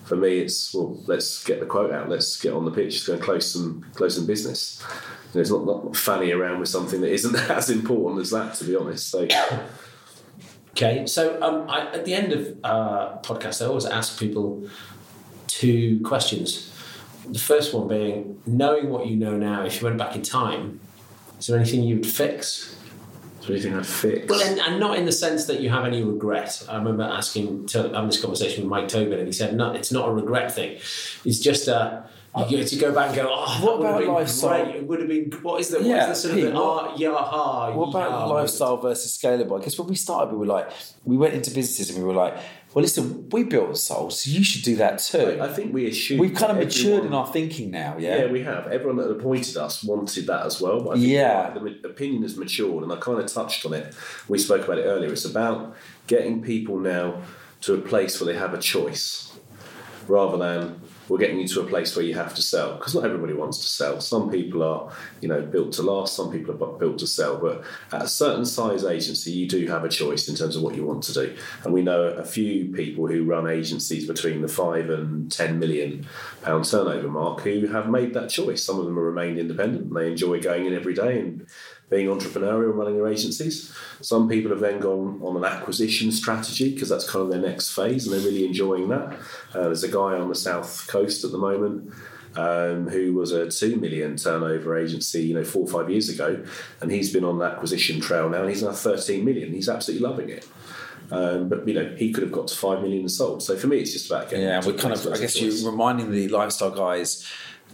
[0.05, 2.09] for me, it's well, let's get the quote out.
[2.09, 2.95] Let's get on the pitch.
[2.95, 4.83] Let's go and close some close some business.
[5.33, 8.55] You know, it's not not fanny around with something that isn't as important as that,
[8.55, 9.11] to be honest.
[9.11, 9.27] So,
[10.73, 14.67] Okay, so um, I, at the end of uh, podcast, I always ask people
[15.47, 16.73] two questions.
[17.29, 20.81] The first one being, knowing what you know now, if you went back in time,
[21.39, 22.75] is there anything you would fix?
[23.43, 24.29] Is there anything I'd fix?
[24.29, 26.65] Well, and, and not in the sense that you have any regret.
[26.69, 29.93] I remember asking, to, having this conversation with Mike Tobin, and he said, "No, it's
[29.93, 30.77] not a regret thing.
[31.25, 34.65] It's just a." You get to go back and go, oh, What about lifestyle?
[34.65, 34.77] great.
[34.77, 36.59] It would have been, what is the, Yeah, what is the sort Pete, of the,
[36.59, 39.59] what- ah, yeah, ha, What about yeah, lifestyle versus scalable?
[39.59, 40.71] Because when we started, we were like,
[41.05, 42.35] we went into businesses and we were like,
[42.75, 45.39] well, listen, we built Soul, so you should do that too.
[45.41, 48.25] I think we assume We've kind of matured everyone- in our thinking now, Yeah.
[48.25, 48.31] yeah?
[48.33, 48.67] we have.
[48.69, 50.81] Everyone that appointed us wanted that as well.
[50.81, 51.51] But I think Yeah.
[51.55, 53.95] the opinion has matured, and I kind of touched on it.
[54.29, 55.13] We spoke about it earlier.
[55.13, 55.75] It's about
[56.07, 57.23] getting people now
[57.63, 59.33] to a place where they have a choice,
[60.09, 62.77] rather than we're getting you to a place where you have to sell.
[62.77, 64.01] Because not everybody wants to sell.
[64.01, 64.91] Some people are,
[65.21, 66.15] you know, built to last.
[66.15, 67.37] Some people are built to sell.
[67.37, 70.75] But at a certain size agency, you do have a choice in terms of what
[70.75, 71.37] you want to do.
[71.65, 76.07] And we know a few people who run agencies between the five and ten million
[76.43, 78.65] pound turnover mark who have made that choice.
[78.65, 81.47] Some of them have remained independent and they enjoy going in every day and
[81.93, 83.71] being entrepreneurial and running their agencies.
[84.01, 87.75] Some people have then gone on an acquisition strategy because that's kind of their next
[87.75, 89.19] phase and they're really enjoying that.
[89.55, 91.93] Uh, there's a guy on the south coast at the moment
[92.35, 96.43] um, who was a two million turnover agency, you know, four or five years ago,
[96.81, 99.53] and he's been on the acquisition trail now, and he's now 13 million.
[99.53, 100.49] He's absolutely loving it.
[101.11, 103.43] Um, but you know, he could have got to five million and sold.
[103.43, 104.47] So for me, it's just about getting.
[104.47, 105.61] Yeah, we're kind of, I guess choice.
[105.61, 107.31] you're reminding the lifestyle guys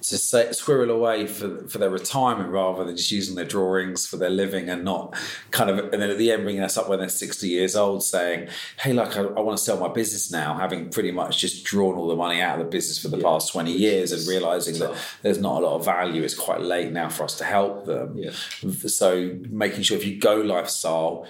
[0.08, 4.16] to say, squirrel away for, for their retirement rather than just using their drawings for
[4.16, 5.14] their living and not
[5.50, 8.02] kind of, and then at the end bringing us up when they're 60 years old
[8.02, 8.48] saying,
[8.78, 11.96] hey, look, I, I want to sell my business now, having pretty much just drawn
[11.96, 14.96] all the money out of the business for the past 20 years and realizing that
[15.22, 16.22] there's not a lot of value.
[16.22, 18.16] It's quite late now for us to help them.
[18.16, 18.30] Yeah.
[18.30, 21.26] So making sure if you go lifestyle,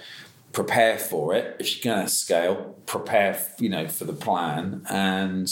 [0.63, 1.55] prepare for it.
[1.59, 4.85] If you're going to scale, prepare, you know, for the plan.
[4.89, 5.47] And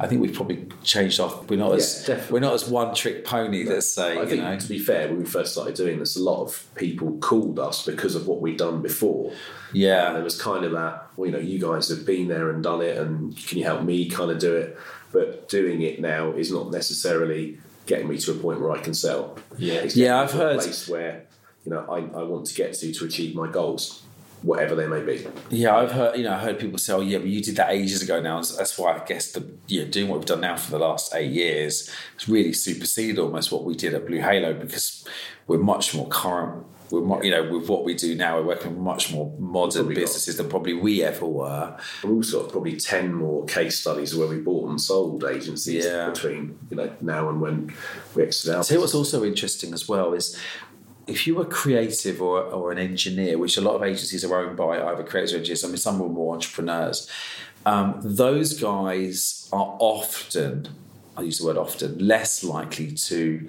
[0.00, 1.50] I think we've probably changed off.
[1.50, 2.32] We're not as definitely.
[2.32, 3.64] we're not as one trick pony.
[3.64, 4.58] Let's say, I you think, know.
[4.58, 7.84] to be fair, when we first started doing this, a lot of people called us
[7.84, 9.34] because of what we'd done before.
[9.74, 10.06] Yeah.
[10.06, 12.62] And there was kind of that, well, you know, you guys have been there and
[12.62, 14.78] done it, and can you help me kind of do it?
[15.12, 18.94] But doing it now is not necessarily getting me to a point where I can
[18.94, 19.38] sell.
[19.58, 19.74] Yeah.
[19.74, 21.26] It's Yeah, I've heard- place where,
[21.66, 24.04] you know, I, I want to get to to achieve my goals,
[24.42, 25.26] whatever they may be.
[25.50, 27.70] Yeah, I've heard you know I heard people say, "Oh, yeah, but you did that
[27.70, 30.56] ages ago." Now that's why I guess the you know doing what we've done now
[30.56, 34.54] for the last eight years has really superseded almost what we did at Blue Halo
[34.54, 35.04] because
[35.46, 36.64] we're much more current.
[36.90, 39.82] We're mo- you know with what we do now, we're working with much more modern
[39.82, 41.76] Probably got- businesses than probably we ever were.
[42.02, 46.08] We've also got probably 10 more case studies where we bought and sold agencies Yeah.
[46.08, 47.74] between, you know, now and when
[48.14, 48.72] we exited out.
[48.72, 50.34] I what's also interesting as well is
[51.08, 54.56] if you were creative or, or an engineer, which a lot of agencies are owned
[54.56, 57.10] by either creators or engineers, I mean, some are more entrepreneurs,
[57.66, 60.68] um, those guys are often,
[61.16, 63.48] I use the word often, less likely to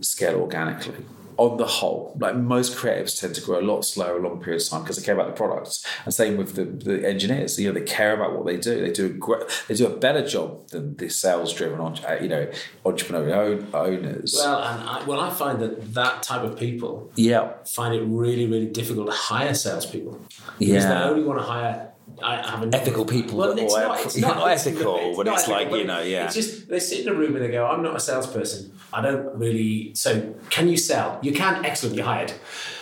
[0.00, 1.04] scale organically.
[1.44, 4.60] On the whole, like most creatives tend to grow a lot slower, a long period
[4.60, 5.74] of time because they care about the products.
[6.04, 8.74] And same with the, the engineers, you know, they care about what they do.
[8.84, 12.44] They do a great, they do a better job than the sales-driven, uh, you know,
[12.84, 14.34] entrepreneurial owners.
[14.36, 18.46] Well, and I, well, I find that that type of people yeah, find it really,
[18.46, 20.20] really difficult to hire salespeople.
[20.58, 20.88] Because Yeah.
[20.88, 21.86] they only want to hire.
[22.22, 24.96] I have a Ethical people Well, that- it's or not, it's not, not it's ethical,
[24.98, 26.24] it's but it's like, you know, yeah.
[26.24, 28.72] It's just they sit in a room and they go, "I'm not a salesperson.
[28.92, 31.18] I don't really." So, can you sell?
[31.22, 31.64] You can.
[31.64, 31.96] Excellent.
[31.96, 32.32] You're hired.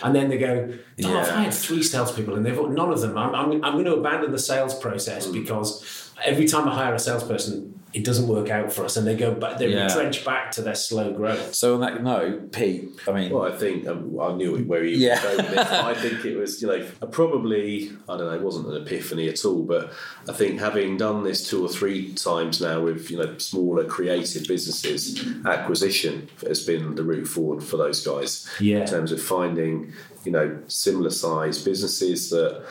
[0.02, 0.68] And then they go,
[1.04, 3.16] "Oh, I've hired three salespeople, and they've got none of them.
[3.16, 5.32] I'm, I'm, I'm going to abandon the sales process mm.
[5.32, 9.16] because every time I hire a salesperson, it doesn't work out for us, and they
[9.16, 9.58] go back.
[9.58, 9.86] They Yeah.
[9.86, 11.54] retrench back to their slow growth.
[11.54, 14.96] So on that note, Pete, I mean, Well, I think um, I knew where you
[14.96, 15.16] Yeah.
[15.22, 15.68] were going with this.
[15.68, 19.28] I think it was, you know, a probably, I don't know, it wasn't an epiphany
[19.28, 19.90] at all, but
[20.28, 24.46] I think having done this two or three times now with, you know, smaller creative
[24.46, 28.46] businesses, acquisition has been the route forward for those guys.
[28.60, 28.78] Yeah.
[28.82, 29.92] In terms of finding,
[30.24, 32.62] you know, similar size businesses that,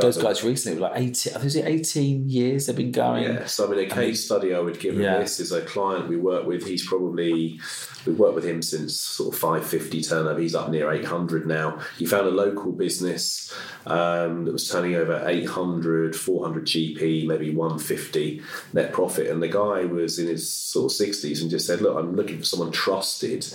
[0.00, 3.24] Those guys recently were like 18, I think it 18 years they've been going.
[3.24, 5.18] Yeah, so I mean, a case study I would give Yeah.
[5.18, 6.66] this is a client we work with.
[6.66, 7.58] He's probably
[8.06, 10.40] we've worked with him since sort of five fifty turnover.
[10.40, 11.80] He's up near eight hundred now.
[11.98, 13.52] He found a local business
[13.86, 18.42] um, that was turning over 800, 400 GP, maybe one fifty
[18.72, 21.96] net profit, and the guy was in his sort of sixties and just said, "Look,
[21.96, 23.46] I'm looking for someone trusted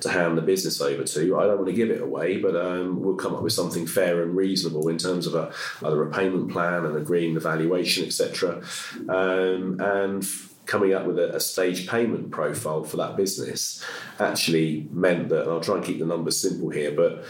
[0.00, 1.38] to hand the business over to.
[1.38, 4.22] I don't want to give it away, but um, we'll come up with something fair
[4.22, 5.52] and reasonable in terms of a
[5.84, 8.62] either a payment plan and agreeing the valuation, etc."
[9.08, 10.24] Um, and
[10.66, 13.84] coming up with a, a stage payment profile for that business
[14.18, 17.24] actually meant that and I'll try and keep the numbers simple here, but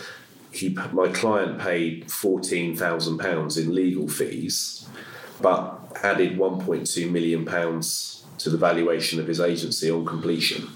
[0.52, 4.86] he my client paid fourteen thousand pounds in legal fees,
[5.40, 10.68] but added one point two million pounds to the valuation of his agency on completion.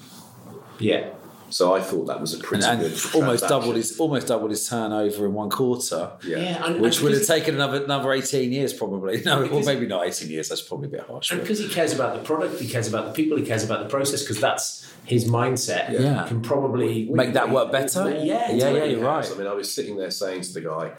[0.78, 1.10] Yeah.
[1.50, 4.50] So I thought that was a pretty And, good and almost doubled his almost doubled
[4.50, 6.64] his turnover in one quarter, Yeah.
[6.66, 9.22] and, which and would have taken another another eighteen years probably.
[9.28, 10.48] No, well maybe not eighteen years.
[10.48, 11.30] That's probably a bit harsh.
[11.30, 13.82] And because he cares about the product, he cares about the people, he cares about
[13.82, 15.90] the process, because that's his mindset.
[15.90, 16.26] Yeah.
[16.28, 18.10] Can probably Make that work better.
[18.10, 18.70] Yeah, yeah, yeah.
[18.70, 19.30] Really You're right.
[19.30, 20.92] I mean, I was sitting there saying to the guy,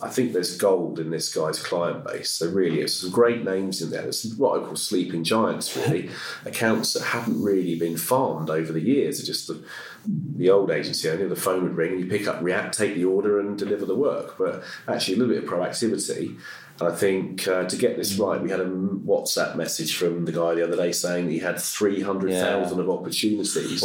[0.00, 2.30] I think there's gold in this guy's client base.
[2.30, 2.96] So really is.
[2.96, 4.02] Some great names in there.
[4.02, 6.08] There's what I call sleeping giants, really.
[6.46, 9.18] Accounts that haven't really been farmed over the years.
[9.18, 9.62] It's just the,
[10.06, 13.40] the old agency only, the phone would ring, you pick up, react, take the order,
[13.40, 14.36] and deliver the work.
[14.38, 16.38] But actually, a little bit of proactivity.
[16.80, 20.32] And I think uh, to get this right, we had a WhatsApp message from the
[20.32, 23.82] guy the other day saying he had 300,000 of opportunities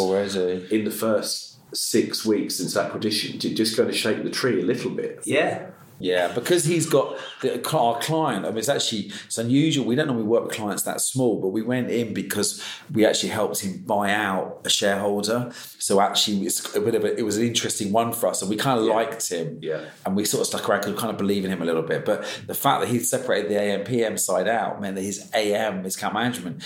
[0.71, 4.91] in the first six weeks since acquisition, just going to shake the tree a little
[4.91, 5.21] bit.
[5.25, 5.67] Yeah.
[5.99, 8.45] Yeah, because he's got the, our client.
[8.45, 9.85] I mean, it's actually it's unusual.
[9.85, 13.29] We don't normally work with clients that small, but we went in because we actually
[13.29, 15.51] helped him buy out a shareholder.
[15.79, 18.49] So actually, it's a bit of a, it was an interesting one for us, and
[18.49, 19.59] we kind of liked him.
[19.61, 19.85] Yeah.
[20.05, 21.83] and we sort of stuck around because we kind of believe in him a little
[21.83, 22.03] bit.
[22.05, 25.83] But the fact that he separated the AM PM side out meant that his AM,
[25.83, 26.63] his account management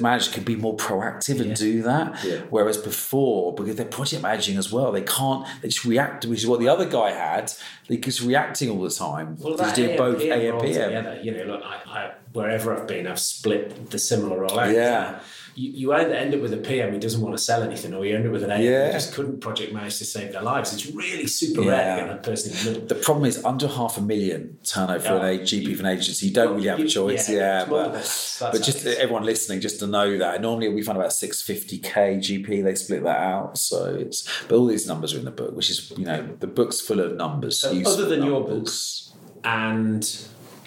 [0.00, 2.24] manager, could be more proactive and do that.
[2.24, 2.40] Yeah.
[2.48, 5.46] Whereas before, because they're project managing as well, they can't.
[5.60, 7.52] They just react, which is what the other guy had.
[7.98, 9.36] Was reacting all the time.
[9.38, 10.72] Well, doing both A and PM.
[10.90, 14.72] together, you know, look, I, I, wherever I've been, I've split the similar role out.
[14.72, 15.18] Yeah.
[15.60, 18.04] You, you either end up with a PM who doesn't want to sell anything, or
[18.06, 18.86] you end up with an AM Yeah.
[18.86, 20.72] who just couldn't project manage to save their lives.
[20.72, 21.70] It's really super Yeah.
[21.70, 22.86] rare to get that person in the middle.
[22.88, 26.28] The problem is under half a million turnover for an GP for an agency.
[26.28, 27.66] You don't really have a choice, yeah.
[27.68, 27.98] more but than that.
[28.00, 28.98] That's but just how it is.
[29.00, 32.62] everyone listening, just to know that normally we find about six fifty k GP.
[32.62, 35.68] They split that out, so it's but all these numbers are in the book, which
[35.68, 37.58] is you know the book's full of numbers.
[37.58, 39.12] So other than your books
[39.44, 40.02] and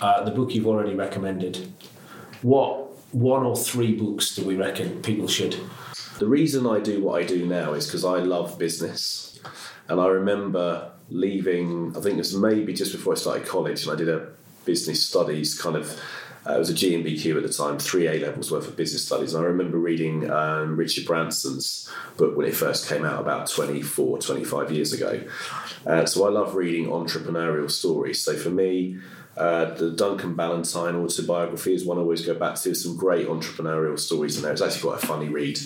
[0.01, 1.67] uh, the book you've already recommended,
[2.41, 2.82] what
[3.13, 5.55] one or three books do we reckon people should?
[6.19, 9.39] The reason I do what I do now is because I love business.
[9.87, 13.91] And I remember leaving, I think it was maybe just before I started college, and
[13.91, 14.29] I did a
[14.65, 15.99] business studies kind of.
[16.45, 19.33] Uh, it was a GNVQ at the time, three A levels worth of business studies.
[19.33, 24.17] And I remember reading um, Richard Branson's book when it first came out about 24,
[24.17, 25.23] 25 years ago.
[25.87, 28.21] Uh, so I love reading entrepreneurial stories.
[28.21, 28.99] So for me,
[29.35, 32.63] uh, the Duncan Bannatyne autobiography is one I always go back to.
[32.65, 34.51] There's some great entrepreneurial stories in there.
[34.51, 35.59] It's actually quite a funny read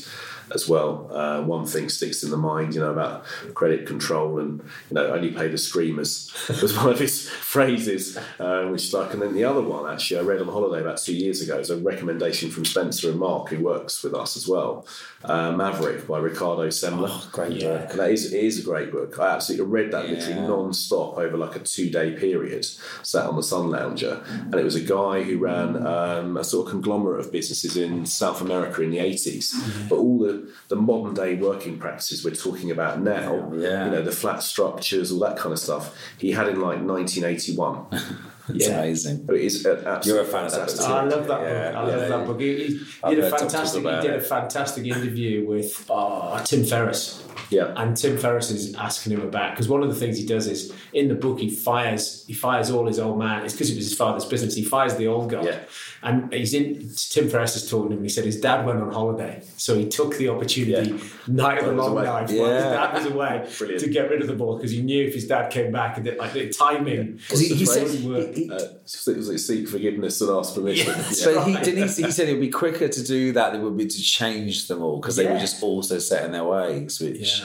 [0.53, 1.09] as well.
[1.11, 3.23] Uh, one thing sticks in the mind, you know, about
[3.53, 6.31] credit control and you know only pay the screamers
[6.61, 9.13] was one of his phrases, uh, which stuck.
[9.13, 11.57] And then the other one, actually, I read on holiday about two years ago.
[11.57, 14.85] It's a recommendation from Spencer and Mark, who works with us as well.
[15.23, 17.09] Uh, Maverick by Ricardo Semler.
[17.11, 17.77] Oh, great Yeah.
[17.79, 17.89] book.
[17.91, 19.19] And that is, it is a great book.
[19.19, 20.15] I absolutely read that Yeah.
[20.15, 22.65] literally non-stop over like a two-day period,
[23.03, 24.21] sat on the Sun Lounger.
[24.29, 28.05] And it was a guy who ran um, a sort of conglomerate of businesses in
[28.05, 29.53] South America in the 80s.
[29.89, 30.36] But all the,
[30.69, 33.85] the modern day working practices we're talking about now, Yeah.
[33.85, 37.85] you know, the flat structures, all that kind of stuff, he had in like 1981.
[37.91, 38.05] It's
[38.67, 38.79] Yeah.
[38.79, 39.25] amazing.
[39.25, 39.73] But it is You're
[40.21, 40.79] a fan of that fantastic.
[40.79, 40.89] book.
[40.89, 41.75] I love that Yeah, book.
[41.77, 42.07] I love yeah.
[42.07, 42.39] that book.
[42.39, 43.81] He, he I've did a heard talk to us fantastic.
[43.81, 47.23] He about did a fantastic interview with uh, Tim Ferriss.
[47.49, 47.73] Yeah.
[47.77, 50.73] And Tim Ferriss is asking him about because one of the things he does is
[50.93, 53.45] in the book he fires he fires all his old man.
[53.45, 54.55] It's because it was his father's business.
[54.55, 55.59] He fires the old guy, Yeah.
[56.03, 56.89] and he's in.
[57.09, 58.03] Tim Ferriss is talking to him.
[58.03, 60.97] He said his dad went on holiday, so he took the opportunity Yeah.
[61.27, 62.03] night of the While he was long away.
[62.03, 63.83] night while his dad was away Brilliant.
[63.83, 66.05] to get rid of the ball because he knew if his dad came back and
[66.07, 67.13] it, like the timing.
[67.17, 70.87] Because he, he said he, he- Uh, it was like seek forgiveness and ask permission.
[70.87, 71.03] Yeah.
[71.11, 71.25] Yeah.
[71.35, 71.63] but he, right.
[71.63, 73.85] didn't he, he said it would be quicker to do that than it would be
[73.87, 76.99] to change them all because they were just all so set in their ways.
[76.99, 77.36] Which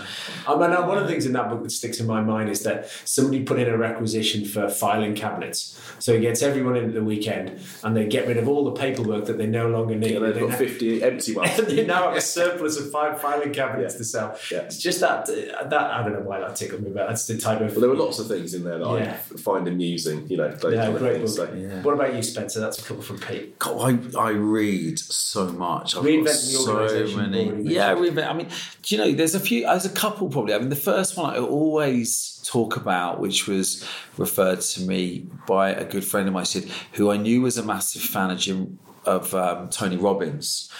[0.47, 2.63] I mean, one of the things in that book that sticks in my mind is
[2.63, 5.79] that somebody put in a requisition for filing cabinets.
[5.99, 8.73] So he gets everyone in at the weekend and they get rid of all the
[8.73, 10.17] paperwork that they no longer need.
[10.17, 11.59] And they've They got now- 50 empty ones.
[11.59, 13.99] and they now have a surplus of five filing cabinets Yeah.
[13.99, 14.39] to sell.
[14.51, 14.59] Yeah.
[14.61, 17.61] It's just that, that I don't know why that tickled me, but that's the type
[17.61, 17.71] of.
[17.73, 19.17] Well, there were lots of things in there that Yeah.
[19.33, 21.37] I find amusing, you know, those Yeah, kind of great things.
[21.37, 21.49] book.
[21.51, 21.83] So, Yeah.
[21.83, 22.61] What about you, Spencer?
[22.61, 23.59] That's a couple from Pete.
[23.59, 25.97] God, I, I read so much.
[25.97, 27.45] I've Reinventing got the so many.
[27.73, 28.17] Yeah, mentioned.
[28.19, 28.29] reinvent.
[28.29, 28.49] I mean,
[28.83, 29.13] do you know?
[29.13, 29.67] There's a few.
[29.83, 30.55] There's a couple probably.
[30.55, 33.85] I mean, the first one I always talk about, which was
[34.17, 37.65] referred to me by a good friend of mine, said, who I knew was a
[37.65, 40.71] massive fan of Jim of um, Tony Robbins.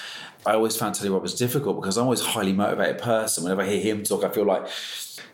[0.47, 3.43] I always found Tony Robbins difficult because I'm always a highly motivated person.
[3.43, 4.69] Whenever I hear him talk, I feel like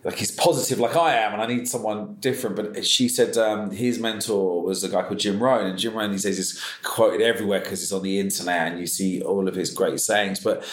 [0.04, 2.56] like he's positive like I am, and I need someone different.
[2.56, 6.12] But she said um, his mentor was a guy called Jim Rohn, and Jim Rohn
[6.12, 9.54] he says is quoted everywhere because it's on the internet and you see all of
[9.54, 10.40] his great sayings.
[10.40, 10.64] But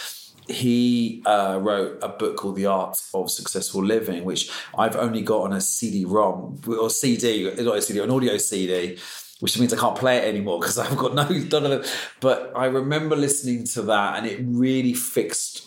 [0.47, 5.41] he uh, wrote a book called The Art of Successful Living, which I've only got
[5.43, 8.97] on a CD-ROM or CD, not a CD, an audio CD.
[9.41, 11.83] Which means I can't play it anymore because I've got no.
[12.21, 15.64] But I remember listening to that, and it really fixed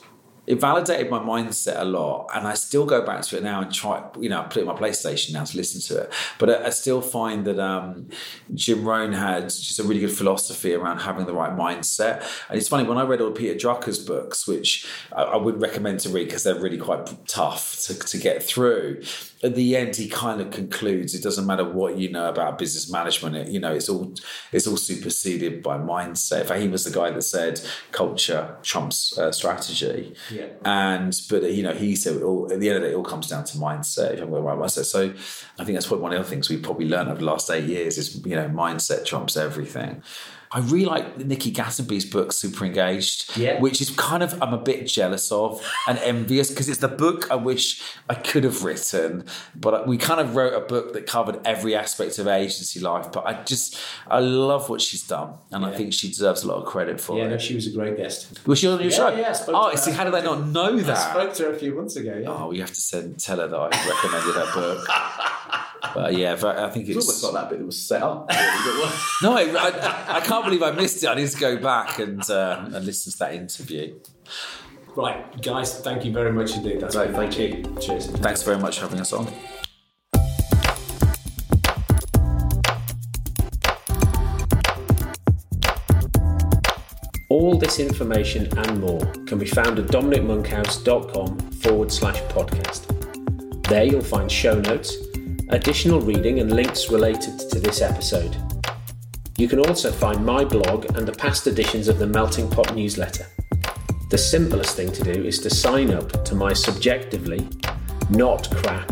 [0.48, 3.72] it validated my mindset a lot and i still go back to it now and
[3.72, 6.12] try you know put it on my playstation now to listen to it.
[6.38, 8.08] But i, I still find that um,
[8.54, 12.22] jim rohn had just a really good philosophy around having the right mindset.
[12.48, 16.00] And it's funny when i read all peter drucker's books which i, I wouldn't recommend
[16.00, 19.02] to read because they're really quite tough to, to get through
[19.42, 22.90] at the end he kind of concludes it doesn't matter what you know about business
[22.90, 24.12] management it, you know it's all
[24.52, 26.42] it's all superseded by mindset.
[26.42, 27.60] In fact he was the guy that said
[27.92, 30.14] culture trumps uh, strategy.
[30.30, 30.46] Yeah.
[30.64, 32.96] and but you know he said it all, at the end of the day it
[32.96, 34.84] all comes down to mindset if I'm going right mindset.
[34.84, 35.12] So
[35.58, 37.50] I think that's probably one of the other things we've probably learned over the last
[37.50, 40.02] eight years is you know mindset trumps everything
[40.50, 43.60] I really like Nikki Gatsby's book Super Engaged Yeah.
[43.60, 47.30] which is kind of I'm a bit jealous of and envious because it's the book
[47.30, 49.24] I wish I could have written
[49.54, 53.26] but we kind of wrote a book that covered every aspect of agency life but
[53.26, 56.64] I just I love what she's done and I think she deserves a lot of
[56.66, 57.20] credit for it.
[57.20, 58.40] Yeah, it no, she was a great guest.
[58.46, 59.08] was she on your Yeah, show?
[59.16, 60.96] yeah, I oh, see, how did they not know that?
[60.96, 62.18] I spoke to her a few months ago.
[62.22, 62.28] Yeah.
[62.30, 64.88] Oh, you have to send tell her that I recommended her book.
[65.94, 68.28] But yeah, I think It's it's almost like that bit that was set up.
[69.22, 69.32] no.
[69.36, 71.08] I, I, I can't believe I missed it.
[71.08, 73.98] I need to go back and uh, and listen to that interview.
[74.96, 76.80] Right, guys, thank you very much indeed.
[76.80, 77.76] That's No, been thank you.
[77.80, 78.06] Cheers.
[78.08, 79.28] Thanks very much for having us on.
[87.30, 92.86] All this information and more can be found at dominicmonkhouse.com forward slash podcast.
[93.68, 94.96] There you'll find show notes,
[95.50, 98.36] additional reading, and links related to this episode.
[99.38, 103.26] You can also find my blog and the past editions of the Melting Pot newsletter.
[104.10, 107.48] The simplest thing to do is to sign up to my subjectively
[108.10, 108.90] not crap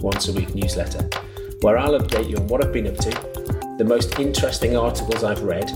[0.00, 1.08] once a week newsletter,
[1.60, 3.10] where I'll update you on what I've been up to,
[3.78, 5.70] the most interesting articles I've read,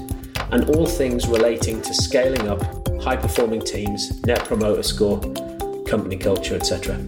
[0.51, 2.63] and all things relating to scaling up,
[3.03, 5.21] high performing teams, net promoter score,
[5.85, 6.99] company culture, etc.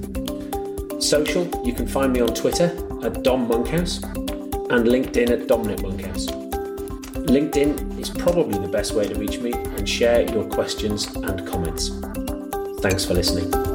[1.00, 2.68] Social, you can find me on Twitter
[3.02, 6.26] at Dom Monkhouse and LinkedIn at Dominic Monkhouse.
[7.26, 11.90] LinkedIn is probably the best way to reach me and share your questions and comments.
[12.80, 13.71] Thanks for listening.